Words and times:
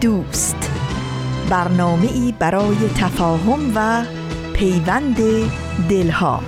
دوست. 0.00 0.70
برنامه 1.50 2.12
ای 2.12 2.34
برای 2.38 2.76
تفاهم 2.96 3.72
و 3.74 4.04
پیوند 4.52 5.16
دلها. 5.88 6.42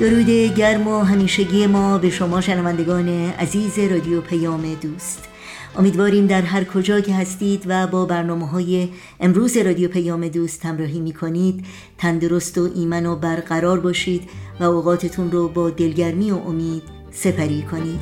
درود 0.00 0.54
گرم 0.56 0.88
و 0.88 1.00
همیشگی 1.00 1.66
ما 1.66 1.98
به 1.98 2.10
شما 2.10 2.40
شنوندگان 2.40 3.08
عزیز 3.30 3.78
رادیو 3.78 4.20
پیام 4.20 4.74
دوست. 4.74 5.28
امیدواریم 5.76 6.26
در 6.26 6.42
هر 6.42 6.64
کجا 6.64 7.00
که 7.00 7.14
هستید 7.14 7.64
و 7.66 7.86
با 7.86 8.04
برنامه 8.04 8.48
های 8.48 8.88
امروز 9.20 9.56
رادیو 9.56 9.88
پیام 9.88 10.28
دوست 10.28 10.66
همراهی 10.66 11.00
می 11.00 11.12
کنید 11.12 11.64
تندرست 11.98 12.58
و 12.58 12.68
ایمن 12.74 13.06
و 13.06 13.16
برقرار 13.16 13.80
باشید 13.80 14.22
و 14.60 14.64
اوقاتتون 14.64 15.30
رو 15.30 15.48
با 15.48 15.70
دلگرمی 15.70 16.30
و 16.30 16.36
امید 16.36 16.82
سپری 17.10 17.62
کنید. 17.62 18.00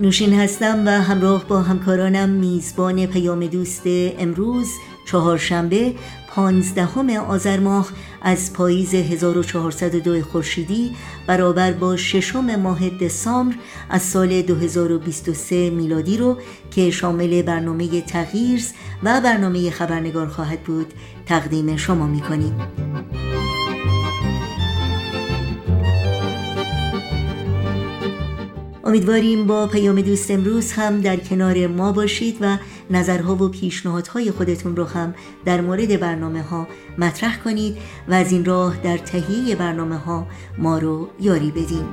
نوشین 0.00 0.32
هستم 0.32 0.86
و 0.86 0.90
همراه 0.90 1.44
با 1.48 1.62
همکارانم 1.62 2.28
میزبان 2.28 3.06
پیام 3.06 3.46
دوست 3.46 3.82
امروز 3.86 4.68
چهارشنبه 5.06 5.94
پانزدهم 6.34 7.10
آذر 7.10 7.60
ماه 7.60 7.88
از 8.22 8.52
پاییز 8.52 8.94
1402 8.94 10.22
خورشیدی 10.22 10.96
برابر 11.26 11.72
با 11.72 11.96
ششم 11.96 12.56
ماه 12.56 12.88
دسامبر 12.88 13.56
از 13.90 14.02
سال 14.02 14.42
2023 14.42 15.70
میلادی 15.70 16.16
رو 16.16 16.38
که 16.70 16.90
شامل 16.90 17.42
برنامه 17.42 18.00
تغییرز 18.00 18.72
و 19.02 19.20
برنامه 19.20 19.70
خبرنگار 19.70 20.28
خواهد 20.28 20.60
بود 20.60 20.94
تقدیم 21.26 21.76
شما 21.76 22.06
می‌کنیم 22.06 22.54
امیدواریم 28.84 29.46
با 29.46 29.66
پیام 29.66 30.00
دوست 30.00 30.30
امروز 30.30 30.72
هم 30.72 31.00
در 31.00 31.16
کنار 31.16 31.66
ما 31.66 31.92
باشید 31.92 32.36
و 32.40 32.58
نظرها 32.90 33.34
و 33.44 33.48
پیشنهادهای 33.48 34.30
خودتون 34.30 34.76
رو 34.76 34.84
هم 34.84 35.14
در 35.44 35.60
مورد 35.60 36.00
برنامه 36.00 36.42
ها 36.42 36.68
مطرح 36.98 37.38
کنید 37.44 37.76
و 38.08 38.14
از 38.14 38.32
این 38.32 38.44
راه 38.44 38.76
در 38.82 38.98
تهیه 38.98 39.56
برنامه 39.56 39.96
ها 39.96 40.26
ما 40.58 40.78
رو 40.78 41.08
یاری 41.20 41.50
بدین. 41.50 41.84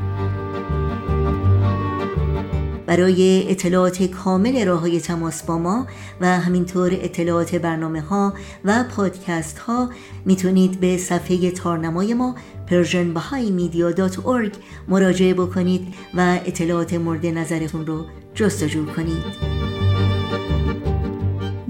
برای 2.92 3.52
اطلاعات 3.52 4.04
کامل 4.04 4.66
راه 4.66 4.80
های 4.80 5.00
تماس 5.00 5.44
با 5.44 5.58
ما 5.58 5.88
و 6.22 6.40
همینطور 6.40 6.92
اطلاعات 6.94 7.56
برنامه 7.56 8.02
ها 8.02 8.34
و 8.66 8.84
پادکست 8.96 9.60
ها 9.60 9.90
می‌تونید 10.26 10.80
به 10.80 10.98
صفحه 10.98 11.52
تارنمای 11.52 12.14
ما 12.14 12.36
persianbahaimedia.org 12.68 14.58
مراجعه 14.88 15.34
بکنید 15.34 15.94
و 16.14 16.40
اطلاعات 16.46 16.94
مورد 16.94 17.26
نظرتون 17.26 17.86
رو 17.86 18.06
جستجو 18.36 18.86
کنید. 18.86 19.81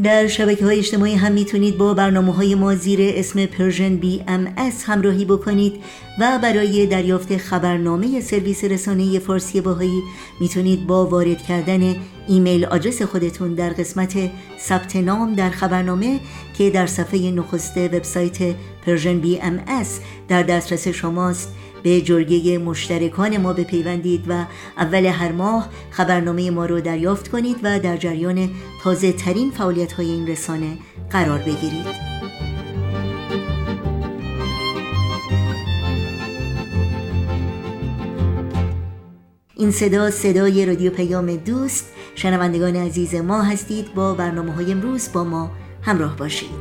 در 0.04 0.28
شبکه 0.28 0.66
های 0.66 0.80
اجتماعی 0.80 1.16
هم 1.16 1.32
می‌تونید 1.32 1.78
با 1.78 1.94
برنامه 1.94 2.34
های 2.34 2.56
ما 2.56 2.76
زیر 2.76 3.00
اسم 3.02 3.46
Persian 3.46 3.96
BMS 3.96 4.84
همراهی 4.86 5.26
بکنید 5.26 5.84
و 6.20 6.40
برای 6.44 6.86
دریافت 6.86 7.38
خبرنامه 7.38 8.22
سرویس 8.22 8.64
رسانه 8.64 9.20
فارسی 9.20 9.62
بهائی 9.62 10.04
می‌تونید 10.40 10.88
با 10.88 11.06
وارد 11.06 11.42
کردن 11.42 11.96
ایمیل 12.28 12.66
آدرس 12.66 13.02
خودتون 13.02 13.54
در 13.54 13.70
قسمت 13.70 14.32
ثبت 14.60 14.96
نام 14.96 15.36
در 15.36 15.50
خبرنامه 15.50 16.20
که 16.58 16.70
در 16.70 16.88
صفحه 16.88 17.32
نخست 17.32 17.78
وبسایت 17.78 18.56
Persian 18.86 19.20
BMS 19.20 20.00
در 20.28 20.44
دسترس 20.44 20.88
شماست 20.88 21.50
به 21.84 22.02
جرگه 22.02 22.58
مشترکان 22.58 23.38
ما 23.38 23.53
بپیوندید 23.53 24.25
و 24.28 24.46
اول 24.78 25.06
هر 25.06 25.31
ماه 25.31 25.69
خبرنامه 25.92 26.52
ما 26.52 26.66
رو 26.66 26.81
دریافت 26.81 27.28
کنید 27.28 27.58
و 27.64 27.80
در 27.80 27.97
جریان 27.97 28.50
تازه 28.84 29.12
ترین 29.12 29.52
فعالیت 29.52 29.91
های 29.94 30.12
این 30.12 30.28
رسانه 30.28 30.78
قرار 31.09 31.40
بگیرید. 31.40 32.12
این 39.56 39.72
صدا 39.72 40.12
صدای 40.12 40.66
رادیو 40.66 40.91
پیام 40.91 41.36
دوست. 41.36 41.86
شنوندگان 42.16 42.75
عزیز 42.75 43.16
ما 43.16 43.41
هستید. 43.41 43.94
با 43.94 44.14
برنامه 44.14 44.53
های 44.53 44.72
امروز 44.72 45.09
با 45.14 45.24
ما 45.24 45.52
همراه 45.81 46.18
باشید. 46.18 46.61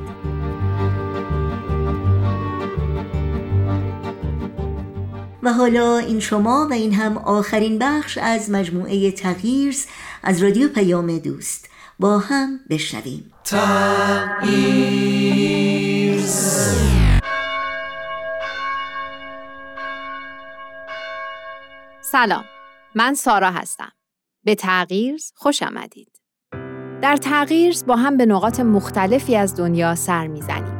و 5.43 5.53
حالا 5.53 5.99
این 5.99 6.21
شما 6.21 6.67
و 6.71 6.73
این 6.73 6.95
هم 6.95 7.19
آخرین 7.19 7.78
بخش 7.78 8.19
از 8.19 8.51
مجموعه 8.51 9.12
تغییرز 9.12 9.87
از 10.23 10.43
رادیو 10.43 10.69
پیام 10.69 11.19
دوست. 11.19 11.71
با 11.99 12.19
هم 12.19 12.61
بشنویم. 12.71 13.33
تغییرز 13.45 14.71
سلام 22.01 22.45
من 22.95 23.15
سارا 23.15 23.51
هستم. 23.51 23.93
به 24.45 24.55
تغییرز 24.55 25.33
خوش 25.34 25.62
آمدید. 25.62 26.21
در 27.03 27.17
تغییرز 27.17 27.87
با 27.87 27.97
هم 27.97 28.17
به 28.17 28.27
نقاط 28.27 28.61
مختلفی 28.61 29.37
از 29.37 29.57
دنیا 29.57 29.95
سر 29.95 30.27
می‌زنیم. 30.27 30.79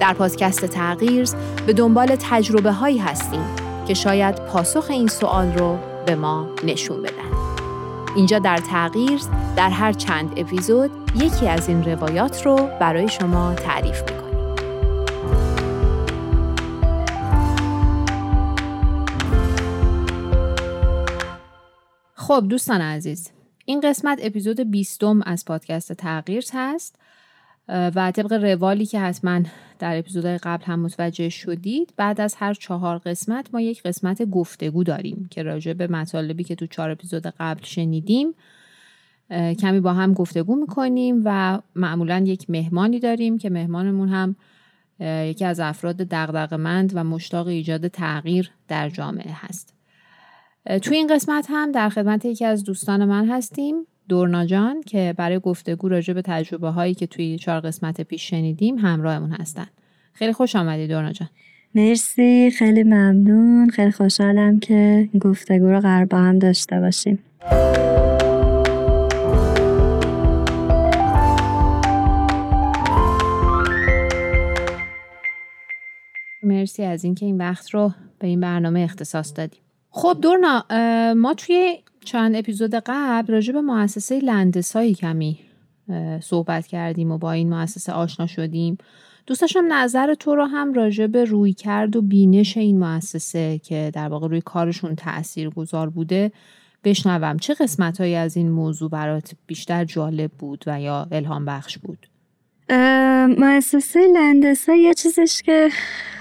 در 0.00 0.14
پادکست 0.14 0.66
تغییرز 0.66 1.34
به 1.66 1.72
دنبال 1.72 2.16
تجربه 2.20 2.72
هایی 2.72 2.98
هستیم 2.98 3.44
که 3.88 3.94
شاید 3.94 4.34
پاسخ 4.34 4.86
این 4.90 5.08
سوال 5.08 5.52
رو 5.52 5.78
به 6.06 6.14
ما 6.14 6.46
نشون 6.64 7.02
بدن. 7.02 7.30
اینجا 8.16 8.38
در 8.38 8.56
تغییرز 8.56 9.28
در 9.56 9.70
هر 9.70 9.92
چند 9.92 10.32
اپیزود 10.36 10.90
یکی 11.14 11.48
از 11.48 11.68
این 11.68 11.84
روایات 11.84 12.46
رو 12.46 12.56
برای 12.80 13.08
شما 13.08 13.54
تعریف 13.54 14.02
می‌کنیم. 14.02 14.54
خب 22.14 22.44
دوستان 22.48 22.80
عزیز 22.80 23.30
این 23.64 23.80
قسمت 23.80 24.18
اپیزود 24.22 24.70
بیستم 24.70 25.22
از 25.26 25.44
پادکست 25.44 25.92
تغییرز 25.92 26.50
هست 26.54 26.96
و 27.70 28.10
طبق 28.10 28.32
روالی 28.32 28.86
که 28.86 29.00
حتما 29.00 29.40
در 29.78 29.98
اپیزودهای 29.98 30.38
قبل 30.38 30.64
هم 30.64 30.80
متوجه 30.80 31.28
شدید 31.28 31.92
بعد 31.96 32.20
از 32.20 32.34
هر 32.34 32.54
چهار 32.54 32.98
قسمت 32.98 33.46
ما 33.52 33.60
یک 33.60 33.82
قسمت 33.82 34.22
گفتگو 34.22 34.84
داریم 34.84 35.28
که 35.30 35.42
راجع 35.42 35.72
به 35.72 35.86
مطالبی 35.86 36.44
که 36.44 36.54
تو 36.54 36.66
چهار 36.66 36.90
اپیزود 36.90 37.26
قبل 37.26 37.64
شنیدیم 37.64 38.34
کمی 39.58 39.80
با 39.80 39.92
هم 39.92 40.12
گفتگو 40.14 40.56
می‌کنیم 40.56 41.22
و 41.24 41.58
معمولا 41.76 42.18
یک 42.26 42.50
مهمانی 42.50 42.98
داریم 42.98 43.38
که 43.38 43.50
مهمانمون 43.50 44.08
هم 44.08 44.36
یکی 45.00 45.44
از 45.44 45.60
افراد 45.60 45.96
دغدغه‌مند 45.96 46.92
و 46.94 47.04
مشتاق 47.04 47.46
ایجاد 47.46 47.88
تغییر 47.88 48.50
در 48.68 48.88
جامعه 48.88 49.32
هست. 49.34 49.74
توی 50.82 50.96
این 50.96 51.14
قسمت 51.14 51.46
هم 51.48 51.72
در 51.72 51.88
خدمت 51.88 52.24
یکی 52.24 52.44
از 52.44 52.64
دوستان 52.64 53.04
من 53.04 53.28
هستیم. 53.28 53.86
دورنا 54.10 54.46
جان 54.46 54.82
که 54.82 55.14
برای 55.16 55.38
گفتگو 55.38 55.88
راجع 55.88 56.14
به 56.14 56.22
تجربه 56.22 56.68
هایی 56.68 56.94
که 56.94 57.06
توی 57.06 57.38
چهار 57.38 57.60
قسمت 57.60 58.00
پیش 58.00 58.30
شنیدیم 58.30 58.78
همراهمون 58.78 59.32
هستن. 59.32 59.66
خیلی 60.12 60.32
خوش 60.32 60.56
آمدی 60.56 60.86
دورنا 60.86 61.12
جان. 61.12 61.28
مرسی 61.74 62.50
خیلی 62.58 62.82
ممنون. 62.82 63.70
خیلی 63.70 63.90
خوشحالم 63.90 64.60
که 64.60 65.08
گفتگو 65.20 65.70
رو 65.70 65.80
قرار 65.80 66.04
با 66.04 66.18
هم 66.18 66.38
داشته 66.38 66.80
باشیم. 66.80 67.18
مرسی 76.42 76.82
از 76.82 77.04
اینکه 77.04 77.26
این 77.26 77.38
وقت 77.38 77.70
رو 77.70 77.92
به 78.18 78.26
این 78.26 78.40
برنامه 78.40 78.80
اختصاص 78.80 79.32
دادیم. 79.36 79.60
خب 79.90 80.18
دورنا 80.22 80.64
ما 81.14 81.34
توی 81.34 81.78
چند 82.04 82.36
اپیزود 82.36 82.74
قبل 82.74 83.32
راجع 83.32 83.52
به 83.52 83.60
مؤسسه 83.60 84.20
لندسایی 84.20 84.94
کمی 84.94 85.38
صحبت 86.20 86.66
کردیم 86.66 87.10
و 87.10 87.18
با 87.18 87.32
این 87.32 87.50
مؤسسه 87.50 87.92
آشنا 87.92 88.26
شدیم. 88.26 88.78
دوست 89.26 89.40
داشتم 89.40 89.72
نظر 89.72 90.14
تو 90.14 90.34
رو 90.34 90.44
هم 90.44 90.72
راجع 90.72 91.06
به 91.06 91.24
روی 91.24 91.52
کرد 91.52 91.96
و 91.96 92.02
بینش 92.02 92.56
این 92.56 92.78
مؤسسه 92.78 93.58
که 93.58 93.90
در 93.94 94.08
واقع 94.08 94.28
روی 94.28 94.40
کارشون 94.40 94.94
تأثیر 94.94 95.50
گذار 95.50 95.90
بوده 95.90 96.32
بشنوم. 96.84 97.38
چه 97.38 97.54
قسمت 97.54 98.00
هایی 98.00 98.14
از 98.14 98.36
این 98.36 98.50
موضوع 98.50 98.90
برات 98.90 99.32
بیشتر 99.46 99.84
جالب 99.84 100.30
بود 100.30 100.64
و 100.66 100.80
یا 100.80 101.08
الهام 101.12 101.44
بخش 101.44 101.78
بود؟ 101.78 102.06
مؤسسه 103.38 104.00
لندسا 104.14 104.74
یه 104.74 104.94
چیزش 104.94 105.42
که 105.42 105.68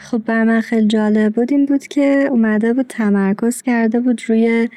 خب 0.03 0.17
بر 0.17 0.43
من 0.43 0.61
خیلی 0.61 0.87
جالب 0.87 1.35
بود 1.35 1.51
این 1.51 1.65
بود 1.65 1.87
که 1.87 2.27
اومده 2.31 2.73
بود 2.73 2.85
تمرکز 2.89 3.61
کرده 3.61 3.99
بود 3.99 4.21
روی 4.27 4.69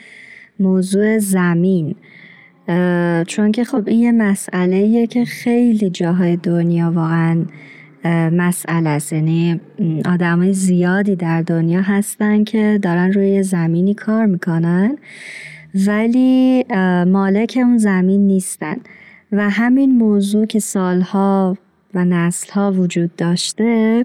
موضوع 0.60 1.18
زمین. 1.18 1.94
چون 3.26 3.52
که 3.52 3.64
خب 3.64 3.88
این 3.88 4.00
یه 4.00 4.12
مسئله 4.12 5.06
که 5.06 5.24
خیلی 5.24 5.90
جاهای 5.90 6.36
دنیا 6.36 6.92
واقعا 6.92 7.44
مسئله 8.32 8.88
است. 8.88 9.12
یعنی 9.12 9.60
آدمای 10.04 10.52
زیادی 10.52 11.16
در 11.16 11.42
دنیا 11.42 11.80
هستن 11.82 12.44
که 12.44 12.78
دارن 12.82 13.12
روی 13.12 13.42
زمینی 13.42 13.94
کار 13.94 14.26
می‌کنن 14.26 14.96
ولی 15.86 16.64
مالک 17.06 17.58
اون 17.62 17.78
زمین 17.78 18.26
نیستن. 18.26 18.76
و 19.32 19.50
همین 19.50 19.98
موضوع 19.98 20.46
که 20.46 20.58
سالها 20.58 21.56
و 21.94 22.04
نسلها 22.04 22.72
وجود 22.72 23.16
داشته 23.16 24.04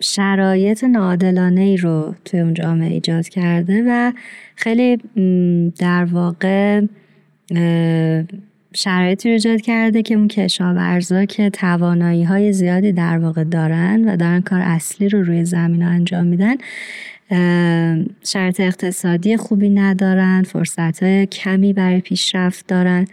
شرایط 0.00 0.84
ناعادلانه 0.84 1.60
ای 1.60 1.76
رو 1.76 2.14
توی 2.24 2.40
اون 2.40 2.54
جامعه 2.54 2.90
ایجاد 2.90 3.28
کرده 3.28 3.84
و 3.86 4.12
خیلی 4.56 4.96
در 5.78 6.04
واقع 6.04 6.80
شرایطی 8.74 9.28
رو 9.28 9.32
ایجاد 9.32 9.60
کرده 9.60 10.02
که 10.02 10.14
اون 10.14 10.28
کشاورزا 10.28 11.24
که 11.24 11.50
توانایی 11.50 12.24
های 12.24 12.52
زیادی 12.52 12.92
در 12.92 13.18
واقع 13.18 13.44
دارن 13.44 14.04
و 14.08 14.16
دارن 14.16 14.40
کار 14.40 14.60
اصلی 14.60 15.08
رو 15.08 15.22
روی 15.22 15.44
زمین 15.44 15.82
انجام 15.82 16.26
میدن 16.26 16.54
شرط 18.24 18.60
اقتصادی 18.60 19.36
خوبی 19.36 19.70
ندارن 19.70 20.42
فرصت 20.42 21.02
های 21.02 21.26
کمی 21.26 21.72
برای 21.72 22.00
پیشرفت 22.00 22.66
دارن. 22.66 23.06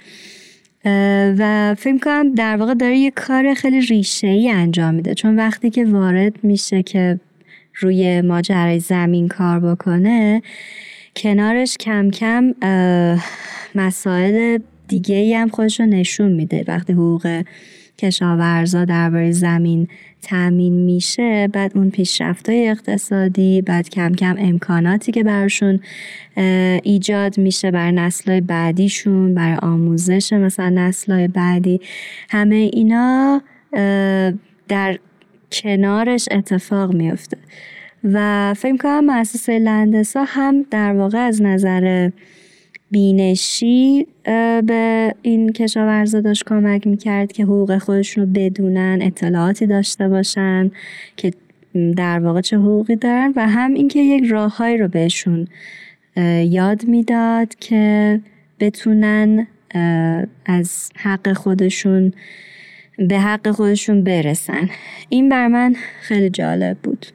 و 1.38 1.76
فکر 1.78 1.98
کنم 1.98 2.36
در 2.36 2.58
واقع 2.58 2.74
داره 2.74 2.98
یه 2.98 3.12
کار 3.12 3.54
خیلی 3.54 3.82
ریشه 3.82 4.28
ای 4.28 4.50
انجام 4.50 4.94
میده. 4.94 5.14
چون 5.14 5.36
وقتی 5.36 5.70
که 5.70 5.86
وارد 5.86 6.44
میشه 6.44 6.84
که 6.84 7.20
روی 7.80 8.22
ماجرای 8.22 8.80
زمین 8.80 9.28
کار 9.28 9.60
بکنه 9.60 10.42
کنارش 11.16 11.78
کم 11.80 12.10
کم 12.10 12.54
مسائل 13.76 14.58
دیگه 14.88 15.16
ای 15.16 15.34
هم 15.34 15.48
خودش 15.48 15.80
رو 15.80 15.86
نشون 15.86 16.32
میده. 16.32 16.64
وقتی 16.68 16.94
حقوق 16.94 17.44
کشاورزا 17.98 18.86
درباره 18.86 19.32
زمین 19.32 19.88
تامین 20.22 20.74
میشه 20.74 21.50
بعد 21.54 21.78
اون 21.78 21.90
پیشرفت 21.90 22.50
اقتصادی 22.50 23.62
بعد 23.62 23.90
کم 23.90 24.14
کم 24.14 24.36
امکاناتی 24.40 25.12
که 25.12 25.24
براشون 25.24 25.80
ایجاد 26.84 27.38
میشه 27.38 27.72
بر 27.72 27.92
نسلهای 27.92 28.42
بعدیشون 28.42 29.34
برای 29.34 29.58
آموزش 29.62 30.34
مثلا 30.34 30.70
نسلهای 30.70 31.28
بعدی. 31.28 31.82
همه 32.30 32.56
اینا 32.56 33.42
در 34.68 35.00
کنارش 35.52 36.28
اتفاق 36.32 36.94
میفته 36.94 37.38
و 38.04 38.54
فکر 38.54 38.78
کنم 38.78 39.06
مؤسسه 39.06 39.60
لندسا 39.60 40.24
هم 40.28 40.66
در 40.72 40.94
واقع 40.94 41.18
از 41.18 41.42
نظر 41.42 42.10
بینشی 42.92 44.08
به 44.64 45.16
این 45.22 45.52
کشاورزا 45.52 46.22
داشت 46.22 46.44
کمک 46.46 46.88
می‌کرد 46.88 47.32
که 47.32 47.44
حقوق 47.44 47.78
خودشون 47.78 48.24
رو 48.24 48.32
بدونن 48.34 49.00
اطلاعاتی 49.02 49.68
داشته 49.68 50.08
باشن 50.10 50.72
که 51.16 51.32
در 51.96 52.20
واقع 52.20 52.42
چه 52.42 52.58
حقوقی 52.58 52.96
دارن 52.96 53.34
و 53.36 53.48
هم 53.48 53.74
اینکه 53.74 54.00
یک 54.00 54.24
راههایی 54.32 54.78
رو 54.78 54.88
بهشون 54.88 55.48
یاد 56.44 56.86
می‌داد 56.86 57.56
که 57.56 58.22
بتونن 58.60 59.48
از 60.46 60.90
حق 60.96 61.34
خودشون 61.34 62.14
به 62.98 63.20
حق 63.20 63.52
خودشون 63.52 64.04
برسن. 64.04 64.70
این 65.10 65.30
بر 65.30 65.48
من 65.48 65.76
خیلی 66.02 66.30
جالب 66.30 66.78
بود. 66.84 67.06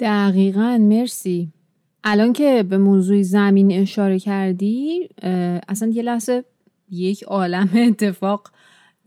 دقیقا 0.00 0.78
مرسی. 0.78 1.48
الان 2.04 2.32
که 2.32 2.64
به 2.68 2.78
موضوع 2.78 3.22
زمین 3.22 3.72
اشاره 3.72 4.18
کردی 4.18 5.08
اصلا 5.68 5.88
یه 5.88 6.02
لحظه 6.02 6.44
یک 6.90 7.22
عالم 7.22 7.68
اتفاق 7.88 8.50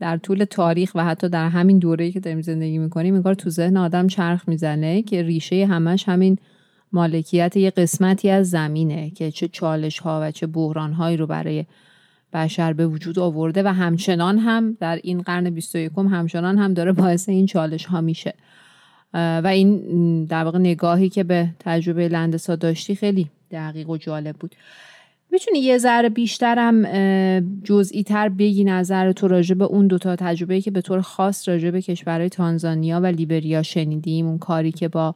در 0.00 0.16
طول 0.16 0.44
تاریخ 0.44 0.92
و 0.94 1.04
حتی 1.04 1.28
در 1.28 1.48
همین 1.48 1.78
دوره 1.78 2.10
که 2.10 2.20
داریم 2.20 2.42
زندگی 2.42 2.78
می‌کنیم 2.78 3.14
این 3.14 3.22
کار 3.22 3.34
تو 3.34 3.50
ذهن 3.50 3.76
آدم 3.76 4.06
چرخ 4.06 4.48
می‌زنه 4.48 5.02
که 5.02 5.22
ریشه 5.22 5.66
همش 5.66 6.08
همین 6.08 6.38
مالکیت 6.92 7.56
یه 7.56 7.70
قسمتی 7.70 8.30
از 8.30 8.50
زمینه 8.50 9.10
که 9.10 9.30
چه 9.30 9.48
چالش 9.48 9.98
ها 9.98 10.20
و 10.22 10.30
چه 10.30 10.46
بحران 10.46 10.92
هایی 10.92 11.16
رو 11.16 11.26
برای 11.26 11.64
بشر 12.32 12.72
به 12.72 12.86
وجود 12.86 13.18
آورده 13.18 13.62
و 13.62 13.68
همچنان 13.68 14.38
هم 14.38 14.76
در 14.80 15.00
این 15.02 15.22
قرن 15.22 15.50
21 15.50 15.92
همچنان 15.98 16.58
هم 16.58 16.74
داره 16.74 16.92
باعث 16.92 17.28
این 17.28 17.46
چالش 17.46 17.84
ها 17.84 18.00
میشه. 18.00 18.34
و 19.14 19.46
این 19.52 20.24
در 20.24 20.44
واقع 20.44 20.58
نگاهی 20.58 21.08
که 21.08 21.24
به 21.24 21.48
تجربه 21.60 22.08
لندسا 22.08 22.56
داشتی 22.56 22.94
خیلی 22.94 23.26
دقیق 23.50 23.90
و 23.90 23.96
جالب 23.96 24.36
بود. 24.36 24.56
می‌تونی 25.30 25.58
یه 25.58 25.78
ذره 25.78 26.08
بیشترم 26.08 26.82
جزئی 27.64 28.02
تر 28.02 28.28
بگی 28.28 28.64
نظر 28.64 29.12
تو 29.12 29.28
راجع 29.28 29.54
به 29.54 29.64
اون 29.64 29.86
دوتا 29.86 30.16
تجربه 30.16 30.60
که 30.60 30.70
به 30.70 30.80
طور 30.80 31.00
خاص 31.00 31.48
راجع 31.48 31.70
به 31.70 31.82
کشورهای 31.82 32.28
تانزانیا 32.28 33.00
و 33.00 33.06
لیبریا 33.06 33.62
شنیدیم 33.62 34.26
اون 34.26 34.38
کاری 34.38 34.72
که 34.72 34.88
با 34.88 35.14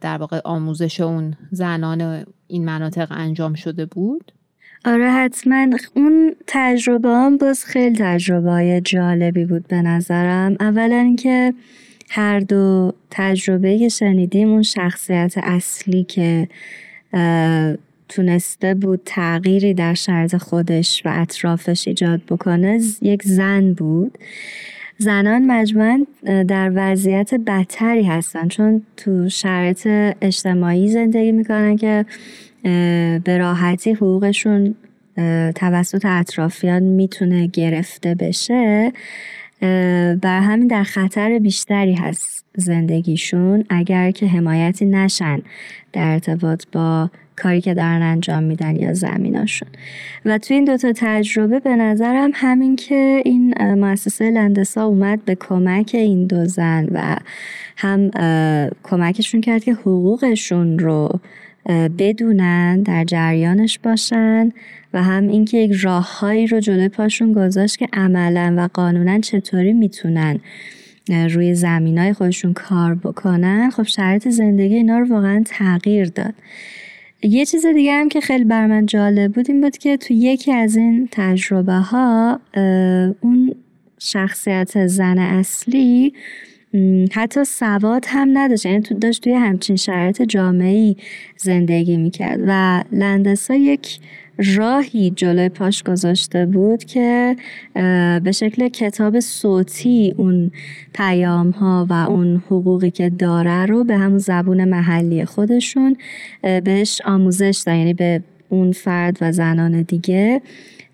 در 0.00 0.16
واقع 0.20 0.40
آموزش 0.44 1.00
اون 1.00 1.34
زنان 1.50 2.26
این 2.46 2.64
مناطق 2.64 3.08
انجام 3.10 3.54
شده 3.54 3.86
بود. 3.86 4.32
آره 4.84 5.10
حتما. 5.10 5.66
اون 5.94 6.34
تجربه 6.46 7.08
هم 7.08 7.36
باز 7.36 7.64
خیلی 7.64 7.96
تجربه 7.98 8.80
جالبی 8.84 9.44
بود 9.44 9.68
به 9.68 9.82
نظرم. 9.82 10.56
اولا 10.60 10.96
اینکه 10.96 11.54
هر 12.10 12.40
دو 12.40 12.92
تجربه 13.10 13.78
که 13.78 13.88
شنیدیم 13.88 14.48
اون 14.48 14.62
شخصیت 14.62 15.34
اصلی 15.42 16.04
که 16.04 16.48
تونسته 18.08 18.74
بود 18.74 19.00
تغییری 19.04 19.74
در 19.74 19.94
شرط 19.94 20.36
خودش 20.36 21.02
و 21.04 21.10
اطرافش 21.12 21.88
ایجاد 21.88 22.20
بکنه 22.28 22.80
یک 23.02 23.22
زن 23.22 23.72
بود. 23.72 24.18
زنان 24.98 25.46
مجموعا 25.46 26.06
در 26.48 26.72
وضعیت 26.74 27.34
بدتری 27.34 28.02
هستن 28.02 28.48
چون 28.48 28.82
تو 28.96 29.28
شرط 29.28 29.86
اجتماعی 30.20 30.88
زندگی 30.88 31.32
می‌کنن 31.32 31.76
که 31.76 32.06
به 33.24 33.38
راحتی 33.38 33.92
حقوقشون 33.92 34.74
توسط 35.54 36.04
اطرافیان 36.04 36.82
می‌تونه 36.82 37.46
گرفته 37.46 38.14
بشه. 38.14 38.92
بر 40.22 40.40
همین 40.40 40.66
در 40.66 40.82
خطر 40.82 41.38
بیشتری 41.38 41.94
هست 41.94 42.44
زندگیشون. 42.56 43.64
اگر 43.68 44.10
که 44.10 44.26
حمایتی 44.26 44.86
نشن 44.86 45.42
در 45.92 46.12
ارتباط 46.12 46.64
با 46.72 47.10
کاری 47.36 47.60
که 47.60 47.74
دارن 47.74 48.02
انجام 48.02 48.42
میدن 48.42 48.76
یا 48.76 48.92
زمیناشون. 48.92 49.68
و 50.24 50.38
تو 50.38 50.54
این 50.54 50.64
دوتا 50.64 50.92
تجربه 50.96 51.60
به 51.60 51.76
نظرم 51.76 52.30
همین 52.34 52.76
که 52.76 53.22
این 53.24 53.54
مؤسسه 53.74 54.30
لندسا 54.30 54.84
اومد 54.84 55.24
به 55.24 55.34
کمک 55.34 55.90
این 55.94 56.26
دو 56.26 56.44
زن 56.44 56.88
و 56.92 57.16
هم 57.76 58.10
کمکشون 58.82 59.40
کرد 59.40 59.64
که 59.64 59.72
حقوقشون 59.72 60.78
رو 60.78 61.20
بدونن 61.68 62.82
در 62.82 63.04
جریانش 63.04 63.78
باشن 63.78 64.52
و 64.92 65.02
هم 65.02 65.28
اینکه 65.28 65.58
یک 65.58 65.72
راههایی 65.72 66.46
رو 66.46 66.60
جلوی 66.60 66.88
پاشون 66.88 67.32
گذاشت 67.32 67.78
که 67.78 67.88
عملا 67.92 68.54
و 68.58 68.68
قانونا 68.74 69.20
چطوری 69.20 69.72
می‌تونن 69.72 70.40
روی 71.08 71.54
زمین 71.54 71.98
های 71.98 72.12
خودشون 72.12 72.52
کار 72.52 72.94
بکنن 72.94 73.70
خب 73.70 73.82
شرایط 73.82 74.28
زندگی 74.28 74.74
اینا 74.74 74.98
رو 74.98 75.06
واقعا 75.08 75.42
تغییر 75.46 76.08
داد. 76.08 76.34
یه 77.22 77.44
چیز 77.44 77.66
دیگه 77.66 77.92
هم 77.92 78.08
که 78.08 78.20
خیلی 78.20 78.44
بر 78.44 78.66
من 78.66 78.86
جالب 78.86 79.32
بود 79.32 79.50
این 79.50 79.60
بود 79.60 79.78
که 79.78 79.96
تو 79.96 80.14
یکی 80.14 80.52
از 80.52 80.76
این 80.76 81.08
تجربه 81.10 81.72
ها 81.72 82.40
اون 83.20 83.54
شخصیت 83.98 84.86
زن 84.86 85.18
اصلی 85.18 86.12
حتی 87.12 87.44
سواد 87.44 88.04
هم 88.08 88.38
نداشت. 88.38 88.66
یعنی 88.66 88.80
تو 88.80 88.94
داشت 88.94 89.22
توی 89.22 89.32
همچین 89.32 89.76
شرایط 89.76 90.22
جامعی 90.22 90.96
زندگی 91.36 91.96
می‌کرد. 91.96 92.40
و 92.46 92.82
لندسا 92.92 93.54
یک 93.54 93.98
راهی 94.56 95.10
جلوی 95.10 95.48
پاش 95.48 95.82
گذاشته 95.82 96.46
بود 96.46 96.84
که 96.84 97.36
به 98.24 98.32
شکل 98.34 98.68
کتاب 98.68 99.20
صوتی 99.20 100.14
اون 100.16 100.50
پیام 100.94 101.50
ها 101.50 101.86
و 101.90 101.92
اون 101.92 102.36
حقوقی 102.46 102.90
که 102.90 103.10
داره 103.10 103.66
رو 103.66 103.84
به 103.84 103.96
همون 103.96 104.18
زبون 104.18 104.64
محلی 104.64 105.24
خودشون 105.24 105.96
بهش 106.42 107.00
آموزش 107.04 107.62
دادن. 107.66 107.78
یعنی 107.78 107.94
به 107.94 108.22
اون 108.48 108.72
فرد 108.72 109.18
و 109.20 109.32
زنان 109.32 109.82
دیگه 109.82 110.42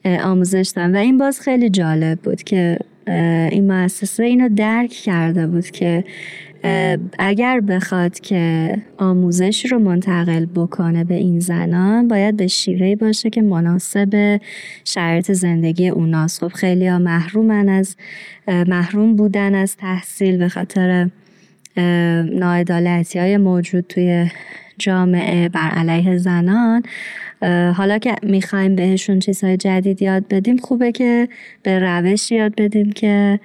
آموزش 0.04 0.72
دادن. 0.76 0.96
و 0.96 0.98
این 0.98 1.18
باز 1.18 1.40
خیلی 1.40 1.70
جالب 1.70 2.18
بود 2.18 2.42
که 2.42 2.78
این 3.06 3.72
مؤسسه 3.72 4.24
اینو 4.24 4.48
درک 4.48 4.90
کرده 4.90 5.46
بود 5.46 5.70
که 5.70 6.04
اگر 7.18 7.60
بخواد 7.60 8.20
که 8.20 8.76
آموزش 8.98 9.66
رو 9.66 9.78
منتقل 9.78 10.46
بکنه 10.46 11.04
به 11.04 11.14
این 11.14 11.40
زنان 11.40 12.08
باید 12.08 12.36
به 12.36 12.46
شیوهی 12.46 12.96
باشه 12.96 13.30
که 13.30 13.42
مناسب 13.42 14.40
شرایط 14.84 15.32
زندگی 15.32 15.88
اوناست. 15.88 16.40
خب 16.40 16.52
خیلی 16.52 16.86
ها 16.86 16.98
محرومن 16.98 17.68
از 17.68 17.96
محروم 18.48 19.16
بودن 19.16 19.54
از 19.54 19.76
تحصیل 19.76 20.36
به 20.36 20.48
خاطر 20.48 21.08
ناعدالتی 22.32 23.18
های 23.18 23.36
موجود 23.36 23.84
توی 23.88 24.30
جامعه. 24.78 25.48
بر 25.48 25.70
علیه 25.70 26.18
زنان 26.18 26.82
حالا 27.76 27.98
که 27.98 28.14
می‌خوایم 28.22 28.76
بهشون 28.76 29.18
چیزهای 29.18 29.56
جدید 29.56 30.02
یاد 30.02 30.28
بدیم 30.28 30.56
خوبه 30.56 30.92
که 30.92 31.28
به 31.62 31.78
روش 31.78 32.32
یاد 32.32 32.54
بدیم 32.54 32.92
که 32.92 33.40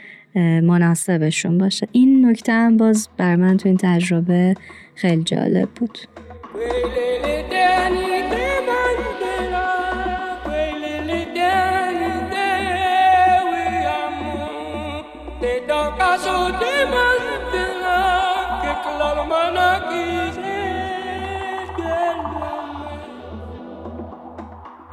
مناسبشون 0.64 1.58
باشه. 1.58 1.88
این 1.92 2.26
نکته 2.26 2.54
هم 2.54 2.78
باز 2.78 3.10
بر 3.18 3.36
من 3.36 3.58
تو 3.58 3.70
این 3.70 3.78
تجربه 3.78 4.56
خیلی 4.96 5.24
جالب 5.24 5.70
بود. 5.70 6.00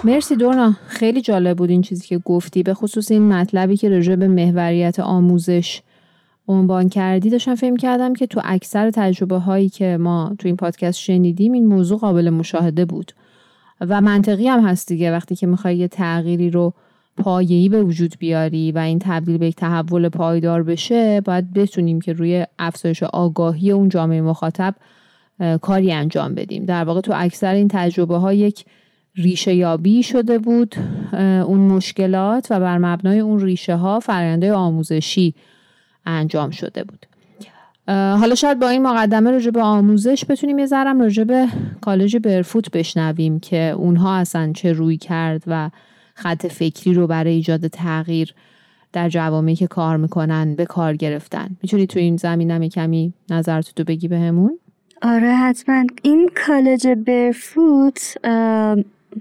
مرسی 0.04 0.36
دورنا 0.36 0.76
خیلی 0.86 1.20
جالب 1.20 1.56
بود 1.56 1.70
این 1.70 1.82
چیزی 1.82 2.06
که 2.06 2.18
گفتی 2.18 2.62
به 2.62 2.74
خصوص 2.74 3.10
این 3.10 3.22
مطلبی 3.22 3.76
که 3.76 3.88
رجوع 3.88 4.16
به 4.16 4.28
محوریت 4.28 5.00
آموزش 5.00 5.82
عنوان 6.48 6.88
کردی. 6.88 7.30
داشتم 7.30 7.54
فهم 7.54 7.76
کردم 7.76 8.14
که 8.14 8.26
تو 8.26 8.40
اکثر 8.44 8.90
تجربه 8.90 9.38
هایی 9.38 9.68
که 9.68 9.96
ما 10.00 10.34
تو 10.38 10.48
این 10.48 10.56
پادکست 10.56 10.98
شنیدیم 10.98 11.52
این 11.52 11.66
موضوع 11.66 11.98
قابل 11.98 12.30
مشاهده 12.30 12.84
بود. 12.84 13.12
و 13.80 14.00
منطقی 14.00 14.48
هم 14.48 14.66
هست 14.66 14.88
دیگه. 14.88 15.12
وقتی 15.12 15.34
که 15.36 15.46
می‌خوای 15.46 15.76
یه 15.76 15.88
تغییری 15.88 16.50
رو 16.50 16.74
پایه‌ای 17.16 17.68
به 17.68 17.82
وجود 17.82 18.14
بیاری 18.18 18.72
و 18.72 18.78
این 18.78 18.98
تبدیل 18.98 19.38
به 19.38 19.46
یک 19.46 19.56
تحول 19.56 20.08
پایدار 20.08 20.62
بشه 20.62 21.20
باید 21.20 21.52
بتونیم 21.52 22.00
که 22.00 22.12
روی 22.12 22.46
افزایش 22.58 23.02
آگاهی 23.02 23.70
اون 23.70 23.88
جامعه 23.88 24.20
مخاطب 24.20 24.74
کاری 25.62 25.92
انجام 25.92 26.34
بدیم. 26.34 26.64
در 26.64 26.84
واقع 26.84 27.00
تو 27.00 27.12
اکثر 27.16 27.54
این 27.54 27.68
تجربه 27.68 28.16
ها 28.16 28.32
یک 28.32 28.64
ریشه 29.16 29.54
یابی 29.54 30.02
شده 30.02 30.38
بود 30.38 30.74
اون 31.46 31.60
مشکلات 31.60 32.46
و 32.50 32.60
بر 32.60 32.78
مبنای 32.78 33.18
اون 33.18 33.40
ریشه 33.40 33.76
ها 33.76 34.00
فرآیندهای 34.00 34.52
آموزشی 34.52 35.34
انجام 36.06 36.50
شده 36.50 36.84
بود. 36.84 37.06
حالا 37.88 38.34
شاید 38.34 38.60
با 38.60 38.68
این 38.68 38.82
مقدمه 38.82 39.30
راجع 39.30 39.50
به 39.50 39.62
آموزش 39.62 40.24
بتونیم 40.28 40.58
یه 40.58 40.66
ذرم 40.66 41.00
راجع 41.00 41.24
به 41.24 41.48
کالج 41.80 42.16
برفوت 42.16 42.70
بشنویم 42.70 43.40
که 43.40 43.74
اونها 43.76 44.16
اصلا 44.16 44.52
چه 44.52 44.72
روی 44.72 44.96
کرد 44.96 45.42
و 45.46 45.70
خط 46.14 46.46
فکری 46.46 46.94
رو 46.94 47.06
برای 47.06 47.32
ایجاد 47.32 47.66
تغییر 47.66 48.34
در 48.92 49.08
جوامعی 49.08 49.56
که 49.56 49.66
کار 49.66 49.96
می‌کنن 49.96 50.54
به 50.54 50.64
کار 50.64 50.96
گرفتن. 50.96 51.48
می‌تونی 51.62 51.86
تو 51.86 51.98
این 51.98 52.16
زمینم 52.16 52.68
کمی 52.68 53.12
نظرتو 53.30 53.84
بگی 53.84 54.08
بهمون؟ 54.08 54.58
آره 55.02 55.34
حتما. 55.34 55.84
این 56.02 56.30
کالج 56.46 56.88
برفوت 56.88 58.16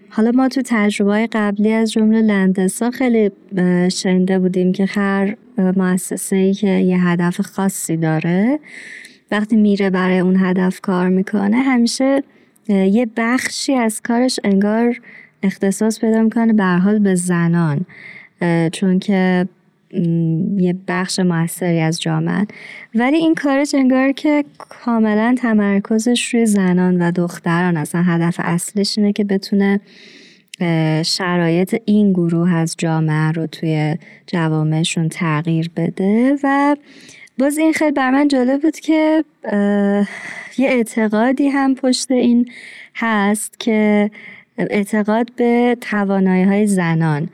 حالا 0.10 0.32
ما 0.32 0.48
تو 0.48 0.62
تجربه 0.66 1.28
قبلی 1.32 1.72
از 1.72 1.92
جمله 1.92 2.22
لندسا 2.22 2.92
خیلی 2.92 3.32
شنیده 3.90 4.40
بودیم 4.40 4.72
که 4.72 4.86
هر 4.86 5.36
مؤسسه 5.58 6.36
ای 6.36 6.54
که 6.54 6.68
یه 6.68 7.08
هدف 7.08 7.42
خاصی 7.42 7.98
داره 7.98 8.60
وقتی 9.32 9.56
میره 9.56 9.90
برای 9.90 10.20
اون 10.20 10.36
هدف 10.40 10.82
کار 10.82 11.10
می‌کنه 11.10 11.58
همیشه 11.58 12.24
یه 12.68 13.08
بخشی 13.18 13.74
از 13.74 14.02
کارش 14.02 14.40
انگار 14.44 15.00
اختصاص 15.44 16.00
پیدا 16.00 16.22
می‌کنه 16.22 16.54
به 16.54 16.64
حال 16.64 17.00
به 17.00 17.16
زنان. 17.16 17.86
چون 18.72 19.00
که 19.00 19.48
یه 20.58 20.76
بخش 20.88 21.20
موثری 21.20 21.80
از 21.80 22.02
جامعه. 22.02 22.48
ولی 22.96 23.18
این 23.18 23.36
کارش 23.36 23.76
انگار 23.76 24.12
که 24.12 24.46
کاملا 24.58 25.36
تمرکزش 25.38 26.34
روی 26.34 26.46
زنان 26.46 27.02
و 27.02 27.12
دختران 27.12 27.78
اصلا 27.78 28.02
هدف 28.02 28.36
اصلش 28.40 28.98
اینه 28.98 29.14
که 29.14 29.24
بتونه 29.24 29.80
شرایط 31.06 31.82
این 31.86 32.14
گروه 32.14 32.54
از 32.54 32.76
جامعه 32.78 33.32
رو 33.32 33.48
توی 33.48 33.98
جوامعشون 34.28 35.10
تغییر 35.10 35.72
بده. 35.76 36.38
و 36.44 36.76
باز 37.40 37.58
این 37.58 37.74
خیلی 37.74 37.92
بر 37.92 38.12
من 38.12 38.28
جالب 38.28 38.62
بود 38.62 38.80
که 38.80 39.24
یه 40.58 40.70
اعتقادی 40.70 41.48
هم 41.48 41.76
پشت 41.76 42.12
این 42.12 42.50
هست 42.96 43.60
که 43.60 44.12
اعتقاد 44.58 45.32
به 45.36 45.78
توانایی 45.82 46.44
های 46.44 46.68
زنان. 46.68 47.30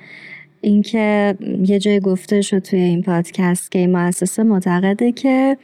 اینکه 0.61 1.35
یه 1.65 1.79
جای 1.79 1.99
گفته 1.99 2.41
شد 2.41 2.59
توی 2.59 2.79
این 2.79 3.01
پادکست 3.01 3.71
که 3.71 3.79
این 3.79 3.91
مؤسسه 3.91 4.43
معتقده 4.43 5.11
که 5.11 5.57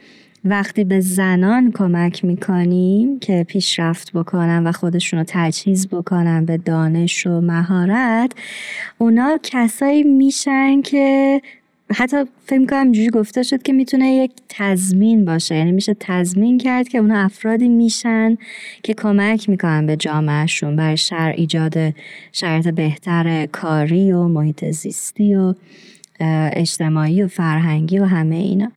وقتی 0.44 0.84
به 0.84 1.00
زنان 1.00 1.72
کمک 1.72 2.24
می‌کنیم 2.24 3.18
که 3.18 3.44
پیشرفت 3.48 4.12
بکنن 4.12 4.66
و 4.66 4.72
خودشون 4.72 5.18
رو 5.18 5.24
تجهیز 5.28 5.88
بکنن 5.88 6.44
به 6.44 6.56
دانش 6.56 7.26
و 7.26 7.40
مهارت 7.40 8.32
اونا 8.98 9.38
کسایی 9.42 10.02
میشن 10.02 10.82
که 10.82 11.40
حتی 11.94 12.16
فکر 12.44 12.66
کنم 12.66 12.82
اینجوری 12.82 13.10
گفته 13.10 13.42
شد 13.42 13.62
که 13.62 13.72
می‌تونه 13.72 14.10
یک 14.14 14.32
تضمین 14.48 15.24
باشه. 15.24 15.54
یعنی 15.54 15.72
میشه 15.72 15.96
تضمین 16.00 16.58
کرد 16.58 16.88
که 16.88 16.98
اونا 16.98 17.18
افرادی 17.18 17.68
میشن 17.68 18.36
که 18.82 18.94
کمک 18.94 19.48
می‌کنن 19.48 19.86
به 19.86 19.96
جامعهشون 19.96 20.76
برای 20.76 20.96
شر 20.96 21.34
ایجاد 21.36 21.74
شرایط 22.32 22.68
بهتر 22.68 23.46
کاری 23.46 24.12
و 24.12 24.28
محیط 24.28 24.64
زیستی 24.64 25.34
و 25.34 25.54
اجتماعی 26.52 27.22
و 27.22 27.28
فرهنگی 27.28 27.98
و 27.98 28.04
همه 28.04 28.36
اینا. 28.36 28.72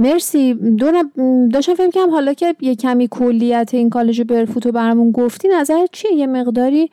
مرسی. 0.00 0.54
دونم 0.54 1.10
داشتم 1.48 1.74
فکر 1.74 1.90
کنم 1.90 2.10
حالا 2.10 2.34
که 2.34 2.54
یه 2.60 2.74
کمی 2.74 3.08
کلیت 3.10 3.70
این 3.72 3.90
کالج 3.90 4.22
برفوت 4.22 4.66
رو 4.66 4.72
برامون 4.72 5.10
گفتی 5.10 5.48
نظر 5.48 5.86
چیه؟ 5.92 6.12
یه 6.12 6.26
مقداری 6.26 6.90